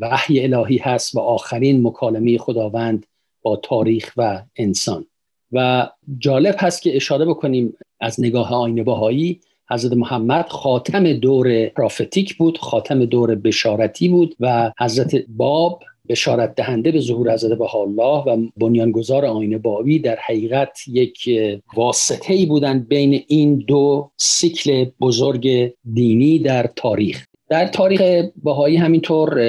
وحی 0.00 0.40
الهی 0.40 0.76
هست 0.76 1.14
و 1.14 1.20
آخرین 1.20 1.86
مکالمه 1.86 2.38
خداوند 2.38 3.06
با 3.42 3.56
تاریخ 3.56 4.12
و 4.16 4.42
انسان. 4.56 5.06
و 5.52 5.88
جالب 6.18 6.54
هست 6.58 6.82
که 6.82 6.96
اشاره 6.96 7.24
بکنیم 7.24 7.74
از 8.00 8.20
نگاه 8.20 8.54
آین 8.54 8.84
باهایی 8.84 9.40
حضرت 9.70 9.92
محمد 9.92 10.48
خاتم 10.48 11.12
دور 11.12 11.66
پرافتیک 11.66 12.36
بود 12.36 12.58
خاتم 12.58 13.04
دور 13.04 13.34
بشارتی 13.34 14.08
بود 14.08 14.36
و 14.40 14.72
حضرت 14.78 15.24
باب 15.28 15.82
بشارت 16.10 16.54
دهنده 16.54 16.92
به 16.92 17.00
ظهور 17.00 17.32
حضرت 17.32 17.60
الله 17.74 18.22
و 18.26 18.46
بنیانگذار 18.56 19.24
آین 19.24 19.58
بابی 19.58 19.98
در 19.98 20.18
حقیقت 20.26 20.78
یک 20.88 21.30
واسطه 21.76 22.34
ای 22.34 22.46
بودند 22.46 22.88
بین 22.88 23.24
این 23.28 23.56
دو 23.56 24.10
سیکل 24.16 24.84
بزرگ 25.00 25.72
دینی 25.94 26.38
در 26.38 26.70
تاریخ. 26.76 27.26
در 27.50 27.66
تاریخ 27.66 28.28
باهایی 28.42 28.76
همینطور 28.76 29.40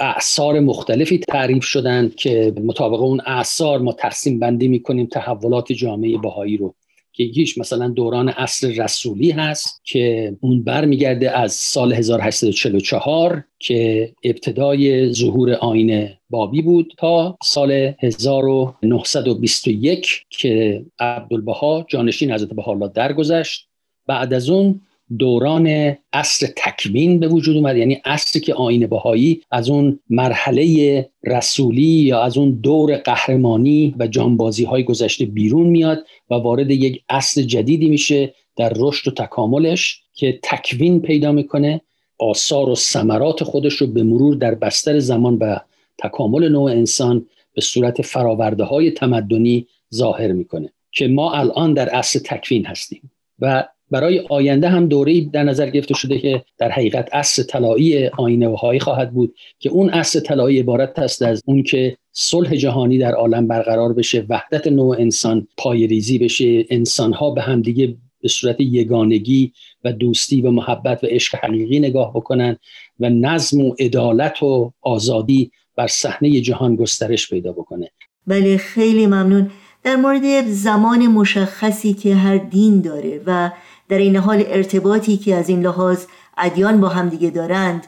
اعثار 0.00 0.60
مختلفی 0.60 1.18
تعریف 1.18 1.64
شدند 1.64 2.14
که 2.14 2.52
مطابق 2.64 3.00
اون 3.00 3.20
اعثار 3.26 3.78
ما 3.78 3.92
تقسیم 3.92 4.38
بندی 4.38 4.68
می‌کنیم 4.68 5.06
تحولات 5.06 5.72
جامعه 5.72 6.18
باهایی 6.18 6.56
رو. 6.56 6.74
که 7.14 7.24
یکیش 7.24 7.58
مثلا 7.58 7.88
دوران 7.88 8.28
اصر 8.28 8.68
رسولی 8.68 9.30
هست 9.30 9.80
که 9.84 10.36
اون 10.40 10.62
برمیگرده 10.62 11.38
از 11.38 11.52
سال 11.52 11.92
1844 11.92 13.44
که 13.58 14.12
ابتدای 14.24 15.12
ظهور 15.12 15.52
آین 15.52 16.08
بابی 16.30 16.62
بود 16.62 16.92
تا 16.98 17.38
سال 17.42 17.72
1921 17.72 20.06
که 20.30 20.84
عبدالبها 20.98 21.86
جانشین 21.88 22.32
حضرت 22.32 22.48
بها 22.48 22.86
درگذشت. 22.86 23.68
بعد 24.06 24.34
از 24.34 24.50
اون 24.50 24.80
دوران 25.18 25.96
اصر 26.12 26.46
تکوین 26.56 27.20
به 27.20 27.28
وجود 27.28 27.56
اومد. 27.56 27.76
یعنی 27.76 28.00
اصری 28.04 28.40
که 28.40 28.54
آین 28.54 28.86
بهایی 28.86 29.42
از 29.50 29.70
اون 29.70 30.00
مرحله 30.10 31.10
رسولی 31.24 31.82
یا 31.82 32.22
از 32.22 32.38
اون 32.38 32.50
دور 32.50 32.96
قهرمانی 32.96 33.94
و 33.98 34.06
جانبازی 34.06 34.64
های 34.64 34.84
گذشته 34.84 35.24
بیرون 35.24 35.66
میاد 35.66 36.04
و 36.30 36.34
وارد 36.34 36.70
یک 36.70 37.02
اصل 37.08 37.42
جدیدی 37.42 37.88
میشه 37.88 38.34
در 38.56 38.72
رشد 38.76 39.08
و 39.08 39.10
تکاملش 39.10 40.02
که 40.14 40.38
تکوین 40.42 41.00
پیدا 41.00 41.32
می‌کنه 41.32 41.80
آثار 42.18 42.68
و 42.68 42.74
ثمرات 42.74 43.44
خودش 43.44 43.74
رو 43.74 43.86
به 43.86 44.02
مرور 44.02 44.36
در 44.36 44.54
بستر 44.54 44.98
زمان 44.98 45.36
و 45.36 45.56
تکامل 45.98 46.48
نوع 46.48 46.70
انسان 46.70 47.26
به 47.54 47.60
صورت 47.60 48.02
فراورده 48.02 48.64
های 48.64 48.90
تمدنی 48.90 49.66
ظاهر 49.94 50.32
می‌کنه 50.32 50.72
که 50.92 51.08
ما 51.08 51.32
الان 51.32 51.74
در 51.74 51.96
اصل 51.96 52.18
تکوین 52.24 52.66
هستیم. 52.66 53.10
و 53.38 53.64
برای 53.94 54.26
آینده 54.28 54.68
هم 54.68 54.86
دوره‌ای 54.86 55.20
در 55.20 55.42
نظر 55.42 55.70
گرفته 55.70 55.94
شده 55.94 56.18
که 56.18 56.44
در 56.58 56.70
حقیقت 56.70 57.08
اصل 57.12 57.42
طلایی 57.42 58.06
آینه 58.06 58.56
هایی 58.56 58.80
خواهد 58.80 59.12
بود 59.12 59.34
که 59.58 59.70
اون 59.70 59.90
اصل 59.90 60.20
طلایی 60.20 60.58
عبارت 60.58 60.98
است 60.98 61.22
از 61.22 61.42
اون 61.46 61.62
که 61.62 61.96
صلح 62.12 62.56
جهانی 62.56 62.98
در 62.98 63.12
عالم 63.12 63.48
برقرار 63.48 63.92
بشه 63.92 64.26
وحدت 64.28 64.66
نوع 64.66 64.96
انسان 65.00 65.48
پایریزی 65.56 66.18
بشه 66.18 66.66
انسانها 66.70 67.30
به 67.30 67.42
همدیگه 67.42 67.96
به 68.20 68.28
صورت 68.28 68.60
یگانگی 68.60 69.52
و 69.84 69.92
دوستی 69.92 70.40
و 70.40 70.50
محبت 70.50 71.04
و 71.04 71.06
عشق 71.06 71.34
حقیقی 71.34 71.80
نگاه 71.80 72.12
بکنن 72.14 72.56
و 73.00 73.10
نظم 73.10 73.60
و 73.60 73.74
عدالت 73.78 74.42
و 74.42 74.72
آزادی 74.82 75.50
بر 75.76 75.86
صحنه 75.86 76.40
جهان 76.40 76.76
گسترش 76.76 77.30
پیدا 77.30 77.52
بکنه. 77.52 77.90
بله 78.26 78.56
خیلی 78.56 79.06
ممنون. 79.06 79.50
در 79.84 79.96
مورد 79.96 80.46
زمان 80.46 81.06
مشخصی 81.06 81.94
که 81.94 82.14
هر 82.14 82.36
دین 82.36 82.80
داره 82.80 83.20
و 83.26 83.50
در 83.94 84.00
این 84.00 84.16
حال 84.16 84.44
ارتباطی 84.46 85.16
که 85.16 85.34
از 85.34 85.48
این 85.48 85.62
لحاظ 85.62 86.04
ادیان 86.38 86.80
با 86.80 86.88
هم 86.88 87.08
دیگه 87.08 87.30
دارند 87.30 87.86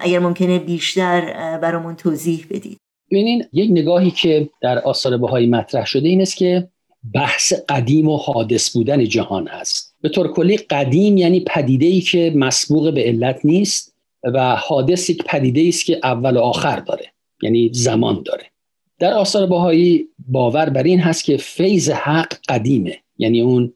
اگر 0.00 0.18
ممکنه 0.18 0.58
بیشتر 0.58 1.20
برامون 1.58 1.96
توضیح 1.96 2.46
بدید. 2.50 2.78
ببینین 3.10 3.44
یک 3.52 3.70
نگاهی 3.70 4.10
که 4.10 4.50
در 4.62 4.78
آثار 4.78 5.16
بهایی 5.16 5.46
مطرح 5.46 5.86
شده 5.86 6.08
این 6.08 6.22
است 6.22 6.36
که 6.36 6.68
بحث 7.14 7.52
قدیم 7.68 8.08
و 8.08 8.16
حادث 8.16 8.70
بودن 8.70 9.04
جهان 9.04 9.48
هست. 9.48 9.94
به 10.00 10.08
طور 10.08 10.32
کلی 10.32 10.56
قدیم 10.56 11.16
یعنی 11.16 11.40
پدیده 11.40 11.86
ای 11.86 12.00
که 12.00 12.32
مسبوق 12.36 12.94
به 12.94 13.02
علت 13.02 13.40
نیست 13.44 13.94
و 14.24 14.56
حادث 14.56 15.10
یک 15.10 15.24
پدیده 15.24 15.68
است 15.68 15.84
که 15.84 16.00
اول 16.02 16.36
و 16.36 16.40
آخر 16.40 16.76
داره 16.76 17.06
یعنی 17.42 17.70
زمان 17.72 18.22
داره. 18.22 18.44
در 18.98 19.12
آثار 19.12 19.46
بهایی 19.46 20.08
باور 20.28 20.68
بر 20.68 20.82
این 20.82 21.00
هست 21.00 21.24
که 21.24 21.36
فیض 21.36 21.90
حق 21.90 22.34
قدیمه 22.48 22.98
یعنی 23.18 23.40
اون 23.40 23.72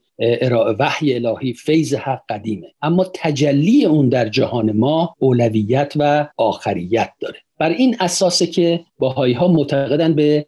وحی 0.79 1.13
الهی 1.13 1.53
فیض 1.53 1.93
حق 1.93 2.21
قدیمه. 2.29 2.67
اما 2.81 3.05
تجلی 3.13 3.85
اون 3.85 4.09
در 4.09 4.29
جهان 4.29 4.71
ما 4.71 5.15
اولویت 5.19 5.93
و 5.95 6.27
آخریت 6.37 7.09
داره. 7.19 7.37
بر 7.59 7.69
این 7.69 7.95
اساسه 7.99 8.47
که 8.47 8.85
باهایی 8.99 9.33
ها 9.33 9.47
معتقدن 9.47 10.13
به 10.13 10.45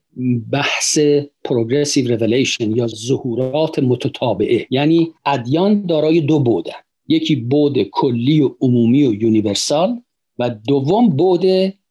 بحث 0.51 0.99
progressive 1.43 2.08
revelation 2.08 2.76
یا 2.75 2.88
ظهورات 2.88 3.80
متتابعه. 3.80 4.67
یعنی 4.69 5.12
ادیان 5.25 5.86
دارای 5.86 6.21
دو 6.21 6.39
بعدن 6.39 6.71
یکی 7.08 7.36
بعد 7.36 7.84
کلی 7.84 8.41
و 8.41 8.56
عمومی 8.62 9.06
و 9.06 9.13
universal 9.13 10.02
و 10.39 10.49
دوم 10.49 11.10
بعد 11.10 11.45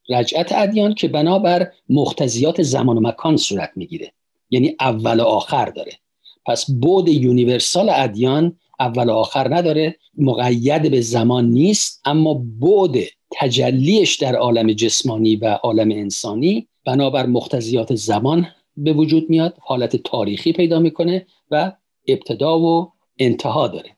رجعت 0.09 0.53
ادیان 0.53 0.95
که 0.95 1.09
بنابر 1.09 1.71
مقتضیات 1.89 2.63
زمان 2.63 2.97
و 2.97 3.01
مکان 3.01 3.37
صورت 3.37 3.71
می‌گیره. 3.77 4.13
یعنی 4.51 4.77
اول 4.81 5.21
و 5.21 5.25
آخر 5.25 5.65
داره. 5.65 5.93
پس 6.47 6.71
بعد 6.71 7.09
universal 7.09 7.91
ادیان 7.91 8.57
اول 8.81 9.09
و 9.09 9.13
آخر 9.13 9.55
نداره 9.55 9.97
مقید 10.19 10.91
به 10.91 11.01
زمان 11.01 11.45
نیست 11.45 12.03
اما 12.05 12.35
بعد 12.61 12.97
تجلیش 13.33 14.17
در 14.17 14.37
عالم 14.37 14.73
جسمانی 14.73 15.37
و 15.37 15.47
عالم 15.47 15.91
انسانی 15.91 16.69
بنابر 16.85 17.27
مقتضیات 17.27 17.95
زمان 17.95 18.47
به 18.77 18.93
وجود 18.93 19.31
میاد 19.31 19.55
حالت 19.61 19.97
تاریخی 19.97 20.53
پیدا 20.53 20.79
می‌کنه 20.79 21.27
و 21.51 21.73
ابتدا 22.09 22.61
و 22.61 22.93
انتها 23.19 23.69
داره. 23.69 23.91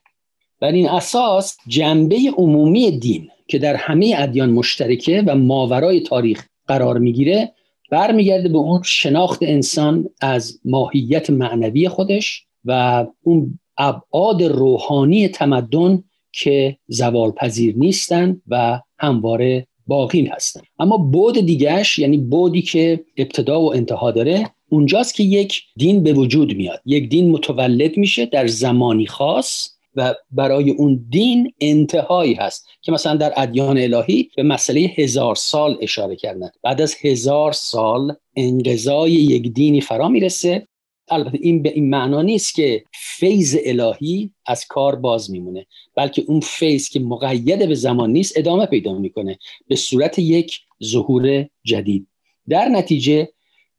بر 0.60 0.72
این 0.72 0.88
اساس 0.88 1.56
جنبه 1.68 2.18
عمومی 2.36 2.98
دین 2.98 3.28
که 3.48 3.58
در 3.58 3.76
همه 3.76 4.14
ادیان 4.18 4.50
مشترکه 4.50 5.22
و 5.26 5.34
ماورای 5.34 6.00
تاریخ 6.00 6.46
قرار 6.66 6.98
می‌گیره 6.98 7.52
برمیگرده 7.90 8.48
به 8.48 8.58
اون 8.58 8.82
شناخت 8.84 9.38
انسان 9.42 10.10
از 10.20 10.60
ماهیت 10.64 11.30
معنوی 11.30 11.88
خودش 11.88 12.44
و 12.64 13.06
اون 13.22 13.58
ابعاد 13.78 14.42
روحانی 14.42 15.28
تمدن 15.28 16.04
که 16.32 16.76
زوال 16.88 17.30
پذیر 17.30 17.76
نیستن 17.76 18.40
و 18.48 18.80
همواره 18.98 19.66
باقی 19.86 20.26
هستن. 20.26 20.60
اما 20.78 20.96
بود 20.96 21.38
دیگهش 21.38 21.98
یعنی 21.98 22.18
بودی 22.18 22.62
که 22.62 23.04
ابتدا 23.16 23.60
و 23.60 23.74
انتها 23.74 24.10
داره 24.10 24.50
اونجاست 24.68 25.14
که 25.14 25.22
یک 25.22 25.62
دین 25.76 26.02
به 26.02 26.12
وجود 26.12 26.56
میاد. 26.56 26.80
یک 26.86 27.08
دین 27.08 27.30
متولد 27.30 27.96
میشه 27.96 28.26
در 28.26 28.46
زمانی 28.46 29.06
خاص 29.06 29.77
و 29.94 30.14
برای 30.30 30.70
اون 30.70 31.06
دین 31.10 31.52
انتهایی 31.60 32.34
هست 32.34 32.66
که 32.82 32.92
مثلا 32.92 33.16
در 33.16 33.32
ادیان 33.36 33.78
الهی 33.78 34.30
به 34.36 34.42
مسئله 34.42 34.80
هزار 34.80 35.34
سال 35.34 35.78
اشاره 35.80 36.16
کردن. 36.16 36.50
بعد 36.62 36.80
از 36.80 36.94
هزار 37.00 37.52
سال 37.52 38.16
انقضای 38.36 39.12
یک 39.12 39.52
دینی 39.52 39.80
فرا 39.80 40.08
می‌رسه. 40.08 40.68
البته 41.10 41.38
این 41.40 41.62
به 41.62 41.72
این 41.72 41.90
معنا 41.90 42.22
نیست 42.22 42.54
که 42.54 42.84
فیض 42.92 43.56
الهی 43.64 44.30
از 44.46 44.66
کار 44.66 44.96
باز 44.96 45.30
میمونه 45.30 45.66
بلکه 45.96 46.24
اون 46.26 46.40
فیض 46.40 46.88
که 46.88 47.00
مقید 47.00 47.68
به 47.68 47.74
زمان 47.74 48.10
نیست 48.10 48.38
ادامه 48.38 48.66
پیدا 48.66 48.98
می‌کنه 48.98 49.38
به 49.68 49.76
صورت 49.76 50.18
یک 50.18 50.58
ظهور 50.84 51.46
جدید. 51.64 52.06
در 52.48 52.68
نتیجه 52.68 53.28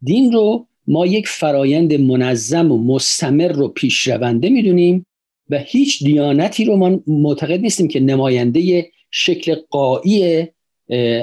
دین 0.01 0.31
رو 0.31 0.67
ما 0.87 1.05
یک 1.05 1.27
فرایند 1.27 1.93
منظم 1.93 2.71
و 2.71 2.77
مستمر 2.77 3.47
رو 3.47 3.67
پیشرونده 3.67 4.49
می‌دونیم 4.49 5.05
و 5.49 5.57
هیچ 5.57 6.03
دیانتی 6.03 6.65
رو 6.65 6.75
ما 6.75 6.99
معتقد 7.07 7.59
نیستیم 7.59 7.87
که 7.87 7.99
نماینده 7.99 8.91
شکل 9.11 9.55
قایی 9.69 10.47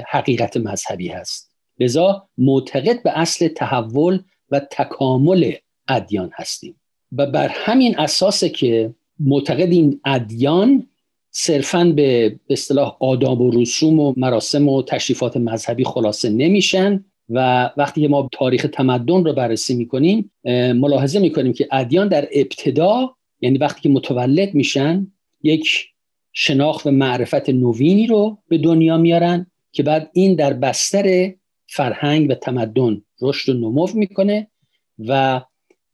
حقیقت 0.09 0.57
مذهبی 0.57 1.09
هست. 1.09 1.53
لذا 1.81 2.29
معتقد 2.39 3.03
به 3.03 3.19
اصل 3.19 3.49
تحول 3.49 4.21
و 4.51 4.61
تکامل 4.71 5.53
ادیان 5.89 6.31
هستیم. 6.35 6.81
و 7.13 7.27
بر 7.27 7.49
همین 7.49 7.99
اساسه 7.99 8.49
که 8.49 8.95
معتقد 9.21 9.73
این 9.73 10.01
ادیان 10.05 10.87
صرفا 11.31 11.85
به 11.97 12.39
اصطلاح 12.51 12.97
آداب 13.01 13.41
و 13.41 13.51
رسوم 13.51 14.01
و 14.01 14.15
مراسم 14.17 14.69
و 14.69 14.83
تشریفات 14.83 15.37
مذهبی 15.37 15.85
خلاصه 15.85 16.31
نمیشن 16.31 17.05
و 17.29 17.71
وقتی 17.77 18.07
ما 18.07 18.29
تاریخ 18.33 18.67
تمدن 18.73 19.25
رو 19.25 19.33
بررسی 19.33 19.75
می‌کنیم 19.75 20.33
ملاحظه 20.75 21.19
می‌کنیم 21.19 21.53
که 21.53 21.69
ادیان 21.73 22.09
در 22.09 22.29
ابتدا 22.33 23.16
یعنی 23.41 23.59
وقتی 23.59 23.81
که 23.81 23.89
متولد 23.89 24.55
میشن 24.55 25.13
یک 25.43 25.89
شناخت 26.33 26.87
و 26.87 26.91
معرفت 26.91 27.51
نوینی 27.51 28.07
رو 28.07 28.39
به 28.49 28.59
دنیا 28.59 28.97
میارن 28.97 29.51
که 29.73 29.83
بعد 29.83 30.11
این 30.13 30.35
در 30.35 30.53
بستر 30.53 31.35
فرهنگ 31.67 32.31
و 32.31 32.35
تمدن 32.35 33.03
رشد 33.23 33.49
و 33.49 33.55
نمو 33.55 33.87
می‌کنه 33.95 34.51
و 34.99 35.43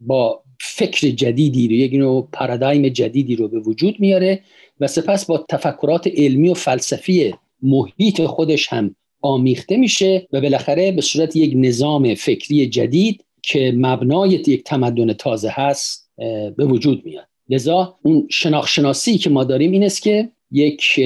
با 0.00 0.42
فکر 0.60 1.08
جدیدی 1.08 1.68
رو 1.68 1.74
یک 1.74 1.92
نوع 1.92 2.28
پارادایم 2.32 2.88
جدیدی 2.88 3.36
رو 3.36 3.48
به 3.48 3.58
وجود 3.58 4.00
میاره 4.00 4.42
و 4.80 4.86
سپس 4.86 5.26
با 5.26 5.46
تفکرات 5.48 6.06
علمی 6.06 6.48
و 6.48 6.54
فلسفی 6.54 7.34
محیط 7.62 8.22
خودش 8.22 8.68
هم 8.68 8.96
آمیخته 9.20 9.76
میشه 9.76 10.28
و 10.32 10.40
بالاخره 10.40 10.92
به 10.92 11.00
صورت 11.00 11.36
یک 11.36 11.52
نظام 11.56 12.14
فکری 12.14 12.68
جدید 12.68 13.24
که 13.42 13.72
مبنای 13.76 14.30
یک 14.30 14.64
تمدن 14.64 15.12
تازه 15.12 15.50
هست 15.52 16.10
به 16.56 16.64
وجود 16.64 17.04
میاد. 17.04 17.28
لذا 17.52 17.98
اون 18.02 18.26
شناخت 18.30 18.68
شناسی 18.68 19.18
که 19.18 19.30
ما 19.30 19.44
داریم 19.44 19.72
این 19.72 19.84
است 19.84 20.02
که 20.02 20.28
یک 20.50 21.00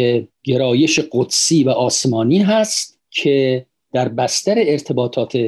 گرایش 0.44 1.00
قدسی 1.12 1.64
و 1.64 1.70
آسمانی 1.70 2.38
هست 2.38 3.00
که 3.10 3.66
در 3.92 4.08
بستر 4.08 4.54
ارتباطات 4.58 5.38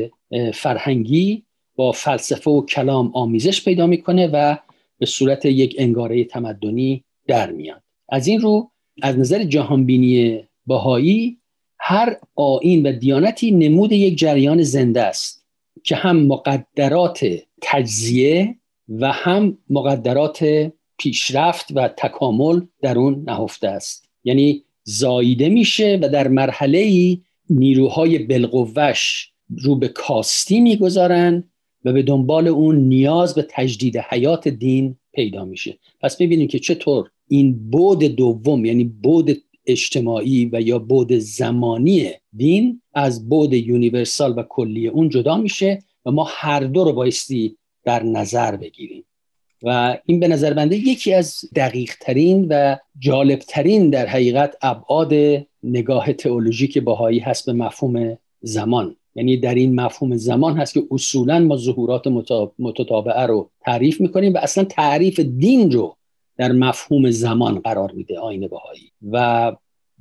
فرهنگی 0.54 1.42
با 1.76 1.92
فلسفه 1.92 2.50
و 2.50 2.66
کلام 2.66 3.10
آمیزش 3.14 3.64
پیدا 3.64 3.86
می‌کنه 3.86 4.26
و 4.26 4.56
به 4.98 5.06
صورت 5.06 5.44
یک 5.44 5.76
انگاره 5.78 6.24
تمدنی 6.24 7.04
در 7.26 7.50
میاد. 7.50 7.82
از 8.08 8.26
این 8.26 8.40
رو 8.40 8.70
از 9.02 9.18
نظر 9.18 9.44
جهانبینی 9.44 10.44
بهایی 10.66 11.38
هر 11.78 12.16
آین 12.34 12.86
و 12.86 12.92
دیانتی 12.92 13.50
نمود 13.50 13.92
یک 13.92 14.18
جریان 14.18 14.62
زنده 14.62 15.02
است 15.02 15.44
که 15.84 15.96
هم 15.96 16.26
مقدرات 16.26 17.26
تجزیه 17.62 18.56
و 18.88 19.12
هم 19.12 19.58
مقدرات 19.70 20.70
پیشرفت 20.98 21.66
و 21.74 21.88
تکامل 21.88 22.60
در 22.82 22.98
اون 22.98 23.24
نهفته 23.26 23.68
است. 23.68 24.08
یعنی 24.24 24.64
زاییده 24.84 25.48
میشه 25.48 25.98
و 26.02 26.08
در 26.08 26.28
مرحله 26.28 26.78
ای 26.78 27.20
نیروهای 27.50 28.18
بلقوش 28.18 29.32
رو 29.58 29.76
به 29.76 29.88
کاستی 29.88 30.60
می‌گذارن 30.60 31.44
و 31.84 31.92
به 31.92 32.02
دنبال 32.02 32.48
اون 32.48 32.76
نیاز 32.76 33.34
به 33.34 33.46
تجدید 33.50 33.96
حیات 33.96 34.48
دین 34.48 34.96
پیدا 35.12 35.44
میشه. 35.44 35.78
پس 36.00 36.16
ببینیم 36.16 36.48
که 36.48 36.58
چطور 36.58 37.10
این 37.28 37.70
بود 37.70 37.98
دوم 37.98 38.64
یعنی 38.64 38.84
بود 38.84 39.42
اجتماعی 39.66 40.50
و 40.52 40.60
یا 40.60 40.78
بود 40.78 41.12
زمانی 41.12 42.10
دین 42.36 42.82
از 42.94 43.28
بود 43.28 43.52
یونیورسال 43.52 44.38
و 44.38 44.42
کلی 44.42 44.88
اون 44.88 45.08
جدا 45.08 45.36
میشه 45.36 45.78
و 46.06 46.10
ما 46.10 46.28
هر 46.30 46.60
دو 46.60 46.84
رو 46.84 46.92
بایستی 46.92 47.56
در 47.84 48.02
نظر 48.02 48.56
بگیریم. 48.56 49.04
و 49.62 49.98
این 50.04 50.20
به 50.20 50.28
نظر 50.28 50.54
بنده 50.54 50.76
یکی 50.76 51.14
از 51.14 51.40
دقیق 51.56 51.94
ترین 52.00 52.46
و 52.50 52.76
جالب 52.98 53.38
ترین 53.38 53.90
در 53.90 54.06
حقیقت 54.06 54.56
ابعاد 54.62 55.14
نگاه 55.62 56.12
تئولوژیک 56.12 56.78
باهایی 56.78 57.18
هست 57.18 57.46
به 57.46 57.52
مفهوم 57.52 58.18
زمان. 58.40 58.96
یعنی 59.14 59.36
در 59.36 59.54
این 59.54 59.80
مفهوم 59.80 60.16
زمان 60.16 60.56
هست 60.56 60.74
که 60.74 60.82
اصولا 60.90 61.38
ما 61.38 61.56
ظهورات 61.56 62.06
متتابعه 62.58 63.26
رو 63.26 63.50
تعریف 63.60 64.00
می‌کنیم 64.00 64.34
و 64.34 64.36
اصلا 64.36 64.64
تعریف 64.64 65.20
دین 65.20 65.70
رو 65.70 65.96
در 66.36 66.52
مفهوم 66.52 67.10
زمان 67.10 67.58
قرار 67.58 67.92
میده 67.92 68.18
آین 68.18 68.48
بهایی 68.48 68.92
و 69.10 69.52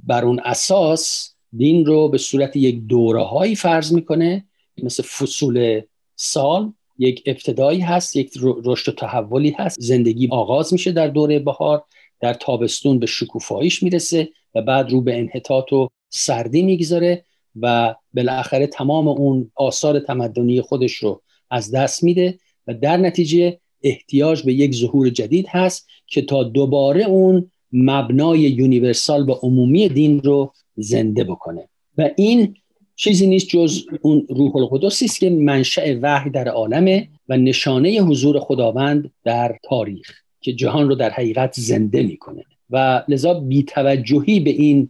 بر 0.04 0.26
اون 0.26 0.40
اساس 0.40 1.34
دین 1.58 1.86
رو 1.86 2.10
به 2.10 2.18
صورت 2.18 2.56
یک 2.56 2.82
دوره 2.88 3.24
هایی 3.24 3.56
فرض 3.56 3.94
می‌کنه 3.94 4.46
مثل 4.84 5.04
فصول 5.04 5.82
سال 6.16 6.74
یک 7.00 7.24
ابتدایی 7.26 7.80
هست 7.80 8.16
یک 8.16 8.32
رشد 8.42 8.90
و 8.90 8.96
تحولی 8.96 9.56
هست. 9.58 9.78
زندگی 9.82 10.28
آغاز 10.32 10.74
میشه 10.74 10.92
در 10.92 11.08
دوره 11.08 11.40
بهار 11.40 11.84
در 12.20 12.34
تابستون 12.34 13.00
به 13.00 13.06
شکوفاییش 13.06 13.84
می‌رسه 13.84 14.30
و 14.56 14.62
بعد 14.62 14.92
رو 14.92 15.02
به 15.02 15.18
انحطاط 15.18 15.74
و 15.74 15.90
سردی 16.10 16.62
می‌گذاره 16.62 17.24
و 17.62 17.96
بالاخره 18.14 18.68
تمام 18.68 19.08
اون 19.08 19.52
آثار 19.56 20.00
تمدنی 20.00 20.62
خودش 20.62 20.94
رو 20.94 21.22
از 21.50 21.72
دست 21.72 22.04
میده 22.04 22.40
و 22.68 22.74
در 22.74 22.98
نتیجه 22.98 23.60
احتیاج 23.84 24.44
به 24.44 24.54
یک 24.54 24.76
ظهور 24.76 25.10
جدید 25.10 25.48
هست 25.50 25.88
که 26.08 26.22
تا 26.22 26.44
دوباره 26.44 27.04
اون 27.04 27.52
مبنای 27.72 28.40
یونیورسال 28.40 29.30
و 29.30 29.34
عمومی 29.34 29.90
دین 29.90 30.22
رو 30.22 30.54
زنده 30.76 31.24
بکنه. 31.24 31.70
و 31.98 32.10
این 32.16 32.56
چیزی 33.00 33.28
نیست 33.28 33.48
جز 33.48 33.86
اون 34.02 34.26
روح 34.30 34.56
القدسی 34.56 35.06
است 35.06 35.20
که 35.20 35.30
منشأ 35.30 35.96
وحی 36.02 36.30
در 36.30 36.48
عالمه 36.48 37.08
و 37.30 37.38
نشانه 37.38 37.90
حضور 37.90 38.40
خداوند 38.40 39.12
در 39.24 39.58
تاریخ 39.64 40.14
که 40.42 40.54
جهان 40.54 40.90
رو 40.90 40.96
در 40.96 41.10
حقیقت 41.10 41.54
زنده 41.60 42.04
می‌کنه. 42.04 42.44
و 42.70 43.04
لذا 43.08 43.34
بیتوجهی 43.34 44.40
به 44.40 44.50
این 44.50 44.90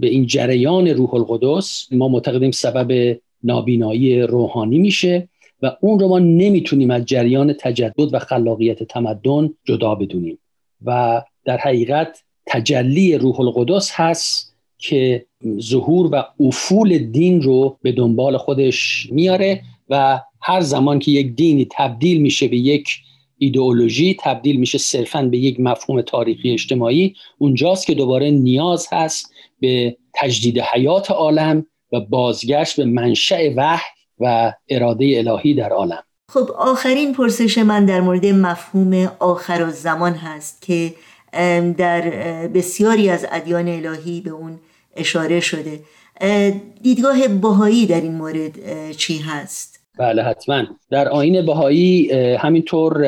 به 0.00 0.06
این 0.06 0.26
جریان 0.26 0.88
روح 0.88 1.14
القدس 1.14 1.88
ما 1.92 2.08
معتقدیم 2.08 2.50
سبب 2.50 3.18
نابینایی 3.42 4.22
روحانی 4.22 4.78
میشه 4.78 5.28
و 5.62 5.76
اون 5.80 5.98
رو 5.98 6.08
ما 6.08 6.18
نمی‌تونیم 6.18 6.90
از 6.90 7.04
جریان 7.04 7.52
تجدد 7.52 8.14
و 8.14 8.18
خلاقیت 8.18 8.82
تمدن 8.82 9.50
جدا 9.64 9.94
بدونیم. 9.94 10.38
و 10.84 11.22
در 11.44 11.56
حقیقت 11.56 12.22
تجلی 12.46 13.18
روح 13.18 13.40
القدس 13.40 13.90
هست 13.92 14.55
که 14.78 15.26
ظهور 15.60 16.08
و 16.12 16.24
افول 16.40 16.98
دین 16.98 17.42
رو 17.42 17.78
به 17.82 17.92
دنبال 17.92 18.36
خودش 18.36 19.08
میاره 19.10 19.62
و 19.88 20.20
هر 20.42 20.60
زمان 20.60 20.98
که 20.98 21.10
یک 21.10 21.34
دینی 21.34 21.68
تبدیل 21.70 22.20
میشه 22.20 22.48
به 22.48 22.56
یک 22.56 22.88
ایدئولوژی 23.38 24.16
تبدیل 24.20 24.56
میشه 24.56 24.78
صرفا 24.78 25.22
به 25.22 25.38
یک 25.38 25.60
مفهوم 25.60 26.02
تاریخی 26.02 26.50
اجتماعی 26.50 27.14
اونجاست 27.38 27.86
که 27.86 27.94
دوباره 27.94 28.30
نیاز 28.30 28.88
هست 28.92 29.32
به 29.60 29.96
تجدید 30.14 30.58
حیات 30.58 31.10
عالم 31.10 31.66
و 31.92 32.00
بازگشت 32.00 32.76
به 32.76 32.84
منشأ 32.84 33.50
وحی 33.56 33.82
و 34.20 34.52
اراده 34.68 35.14
الهی 35.16 35.54
در 35.54 35.70
عالم. 35.70 36.02
خب 36.32 36.50
آخرین 36.58 37.14
پرسش 37.14 37.58
من 37.58 37.86
در 37.86 38.00
مورد 38.00 38.26
مفهوم 38.26 39.12
آخر 39.18 39.66
و 39.68 39.70
زمان 39.70 40.12
هست 40.12 40.62
که 40.62 40.94
در 41.76 42.00
بسیاری 42.54 43.08
از 43.08 43.26
ادیان 43.32 43.68
الهی 43.68 44.20
به 44.20 44.30
اون 44.30 44.58
اشاره 44.96 45.40
شده. 45.40 45.80
دیدگاه 46.82 47.28
بهایی 47.28 47.86
در 47.86 48.00
این 48.00 48.14
مورد 48.14 48.52
چی 48.92 49.18
هست؟ 49.18 49.80
بله 49.98 50.22
حتما. 50.22 50.64
در 50.90 51.08
آین 51.08 51.46
بهایی 51.46 52.12
همینطور 52.12 52.98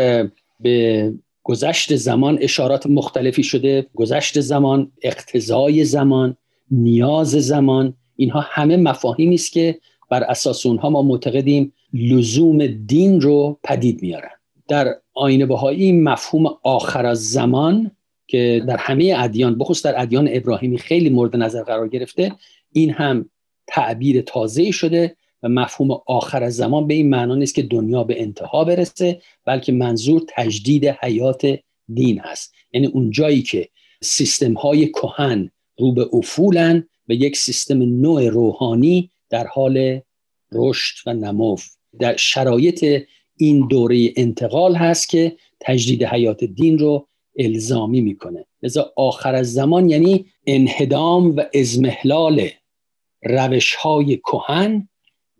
به 0.60 1.12
گذشت 1.42 1.96
زمان 1.96 2.38
اشارات 2.40 2.86
مختلفی 2.86 3.42
شده. 3.42 3.86
گذشت 3.94 4.40
زمان 4.40 4.92
اقتضای 5.02 5.84
زمان 5.84 6.36
نیاز 6.70 7.30
زمان 7.30 7.94
اینها 8.16 8.40
همه 8.48 8.76
مفاهیمی 8.76 9.34
است 9.34 9.52
که 9.52 9.78
بر 10.10 10.22
اساس 10.22 10.66
اونها 10.66 10.90
ما 10.90 11.02
معتقدیم 11.02 11.72
لزوم 11.92 12.66
دین 12.66 13.20
رو 13.20 13.58
پدید 13.64 14.02
میارن. 14.02 14.30
در 14.68 14.96
آین 15.14 15.46
بهایی 15.46 15.92
مفهوم 15.92 16.46
آخر 16.62 17.06
از 17.06 17.30
زمان 17.30 17.90
که 18.28 18.64
در 18.68 18.76
همه 18.76 19.14
ادیان 19.18 19.58
بخصوص 19.58 19.82
در 19.82 20.02
ادیان 20.02 20.28
ابراهیمی 20.32 20.78
خیلی 20.78 21.10
مورد 21.10 21.36
نظر 21.36 21.62
قرار 21.62 21.88
گرفته 21.88 22.32
این 22.72 22.90
هم 22.90 23.30
تعبیر 23.66 24.20
تازه 24.20 24.70
شده 24.70 25.16
و 25.42 25.48
مفهوم 25.48 26.00
آخر 26.06 26.50
زمان 26.50 26.86
به 26.86 26.94
این 26.94 27.10
معنا 27.10 27.34
نیست 27.34 27.54
که 27.54 27.62
دنیا 27.62 28.04
به 28.04 28.22
انتها 28.22 28.64
برسه 28.64 29.20
بلکه 29.44 29.72
منظور 29.72 30.22
تجدید 30.28 30.86
حیات 30.86 31.58
دین 31.94 32.20
هست. 32.20 32.54
یعنی 32.72 32.86
اون 32.86 33.10
جایی 33.10 33.42
که 33.42 33.68
سیستم 34.02 34.54
های 34.54 34.88
کهن 34.88 35.50
رو 35.78 35.92
به 35.92 36.08
افولن 36.12 36.88
و 37.08 37.12
یک 37.12 37.36
سیستم 37.36 37.82
نوع 37.82 38.28
روحانی 38.28 39.10
در 39.30 39.46
حال 39.46 40.00
رشد 40.52 40.96
و 41.06 41.14
نمو. 41.14 41.56
در 42.00 42.16
شرایط 42.16 43.02
این 43.36 43.68
دوره 43.68 44.12
انتقال 44.16 44.74
هست 44.74 45.08
که 45.08 45.36
تجدید 45.60 46.04
حیات 46.04 46.44
دین 46.44 46.78
رو 46.78 47.08
الزامی 47.38 48.00
می‌کنه. 48.00 48.46
لذا 48.62 48.92
آخر 48.96 49.34
از 49.34 49.52
زمان 49.52 49.90
یعنی 49.90 50.26
انهدام 50.46 51.36
و 51.36 51.42
ازمهلال 51.54 52.48
روش 53.22 53.74
های 53.74 54.16
کهن 54.16 54.88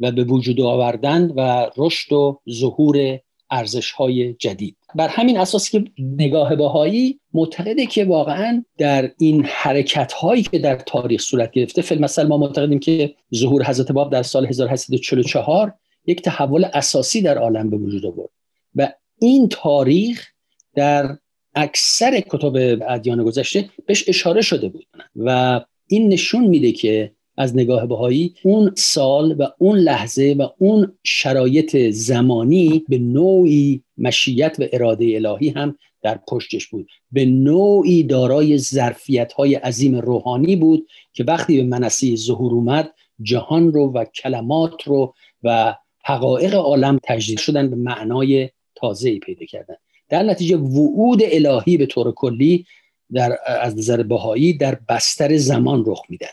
و 0.01 0.13
به 0.13 0.25
وجود 0.25 0.61
آوردن 0.61 1.31
و 1.37 1.71
رشد 1.77 2.13
و 2.13 2.41
ظهور 2.51 3.19
ارزش 3.51 3.91
های 3.91 4.35
جدید. 4.35 4.77
بر 4.95 5.09
همین 5.09 5.39
اساس 5.39 5.71
که 5.71 5.85
نگاه 5.99 6.57
باهایی 6.57 7.21
معتقده 7.35 7.87
که 7.87 8.05
واقعا 8.05 8.65
در 8.79 9.11
این 9.19 9.45
حرکت 9.45 10.13
هایی 10.13 10.43
که 10.43 10.59
در 10.59 10.77
تاریخ 10.77 11.21
صورت 11.21 11.51
گرفته 11.51 11.83
فیلم 11.83 12.01
مثلا 12.01 12.29
ما 12.29 12.37
معتقدیم 12.39 12.79
که 12.79 13.15
ظهور 13.35 13.65
حضرت 13.65 13.93
باب 13.93 14.13
در 14.13 14.23
سال 14.23 14.47
1844 14.47 15.75
یک 16.07 16.23
تحول 16.23 16.65
اساسی 16.75 17.23
در 17.23 17.39
عالم 17.39 17.71
به 17.71 17.77
وجود 17.77 18.07
آورد. 18.07 18.31
و 18.75 18.93
این 19.19 19.49
تاریخ 19.49 20.29
در 20.75 21.19
اکثر 21.55 22.21
کتب 22.21 22.83
ادیان 22.89 23.25
گذشته 23.25 23.71
بهش 23.87 24.09
اشاره 24.09 24.41
شده 24.41 24.69
بود. 24.69 24.87
و 25.17 25.61
این 25.87 26.09
نشون 26.09 26.47
میده 26.47 26.73
که 26.73 27.13
از 27.37 27.57
نگاه 27.57 27.87
بهایی 27.87 28.35
اون 28.43 28.73
سال 28.77 29.37
و 29.39 29.47
اون 29.59 29.79
لحظه 29.79 30.37
و 30.39 30.49
اون 30.59 30.99
شرایط 31.05 31.77
زمانی 31.91 32.85
به 32.89 32.99
نوعی 32.99 33.83
مشیت 33.99 34.57
و 34.59 34.65
اراده 34.73 35.13
الهی 35.15 35.49
هم 35.49 35.79
در 36.03 36.21
پشتش 36.29 36.67
بود. 36.67 36.89
به 37.13 37.25
نوعی 37.25 38.03
دارای 38.03 38.59
ظرفیت 38.59 39.33
های 39.33 39.55
عظیم 39.55 39.95
روحانی 39.95 40.57
بود 40.57 40.87
که 41.13 41.25
وقتی 41.25 41.57
به 41.57 41.63
منصه 41.63 42.17
ظهور 42.17 42.53
اومد 42.53 42.95
جهان 43.23 43.73
رو 43.73 43.93
و 43.93 44.05
کلمات 44.05 44.83
رو 44.83 45.15
و 45.43 45.75
حقایق 46.05 46.55
عالم 46.55 46.99
تجدید 47.03 47.39
شدن 47.39 47.71
به 47.71 47.77
معنای 47.77 48.51
تازه 48.75 49.19
پیدا 49.19 49.47
کردن. 49.47 49.77
در 50.09 50.23
نتیجه 50.23 50.57
وعود 50.57 51.21
الهی 51.25 51.77
به 51.77 51.87
طور 51.87 52.13
کلی 52.13 52.67
در 53.13 53.39
از 53.47 53.79
نظر 53.79 54.03
بهایی 54.03 54.53
در 54.53 54.79
بستر 54.89 55.37
زمان 55.37 55.85
رخ 55.87 56.03
میدن 56.09 56.27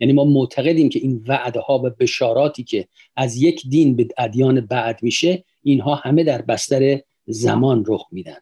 یعنی 0.00 0.12
ما 0.12 0.24
معتقدیم 0.24 0.88
که 0.88 0.98
این 0.98 1.24
وعده 1.28 1.60
ها 1.60 1.78
و 1.78 1.90
بشاراتی 1.90 2.64
که 2.64 2.88
از 3.16 3.42
یک 3.42 3.62
دین 3.68 3.96
به 3.96 4.08
ادیان 4.18 4.60
بعد 4.60 4.98
میشه 5.02 5.44
اینها 5.62 5.94
همه 5.94 6.24
در 6.24 6.42
بستر 6.42 7.00
زمان 7.26 7.84
رخ 7.86 8.06
میدن 8.10 8.36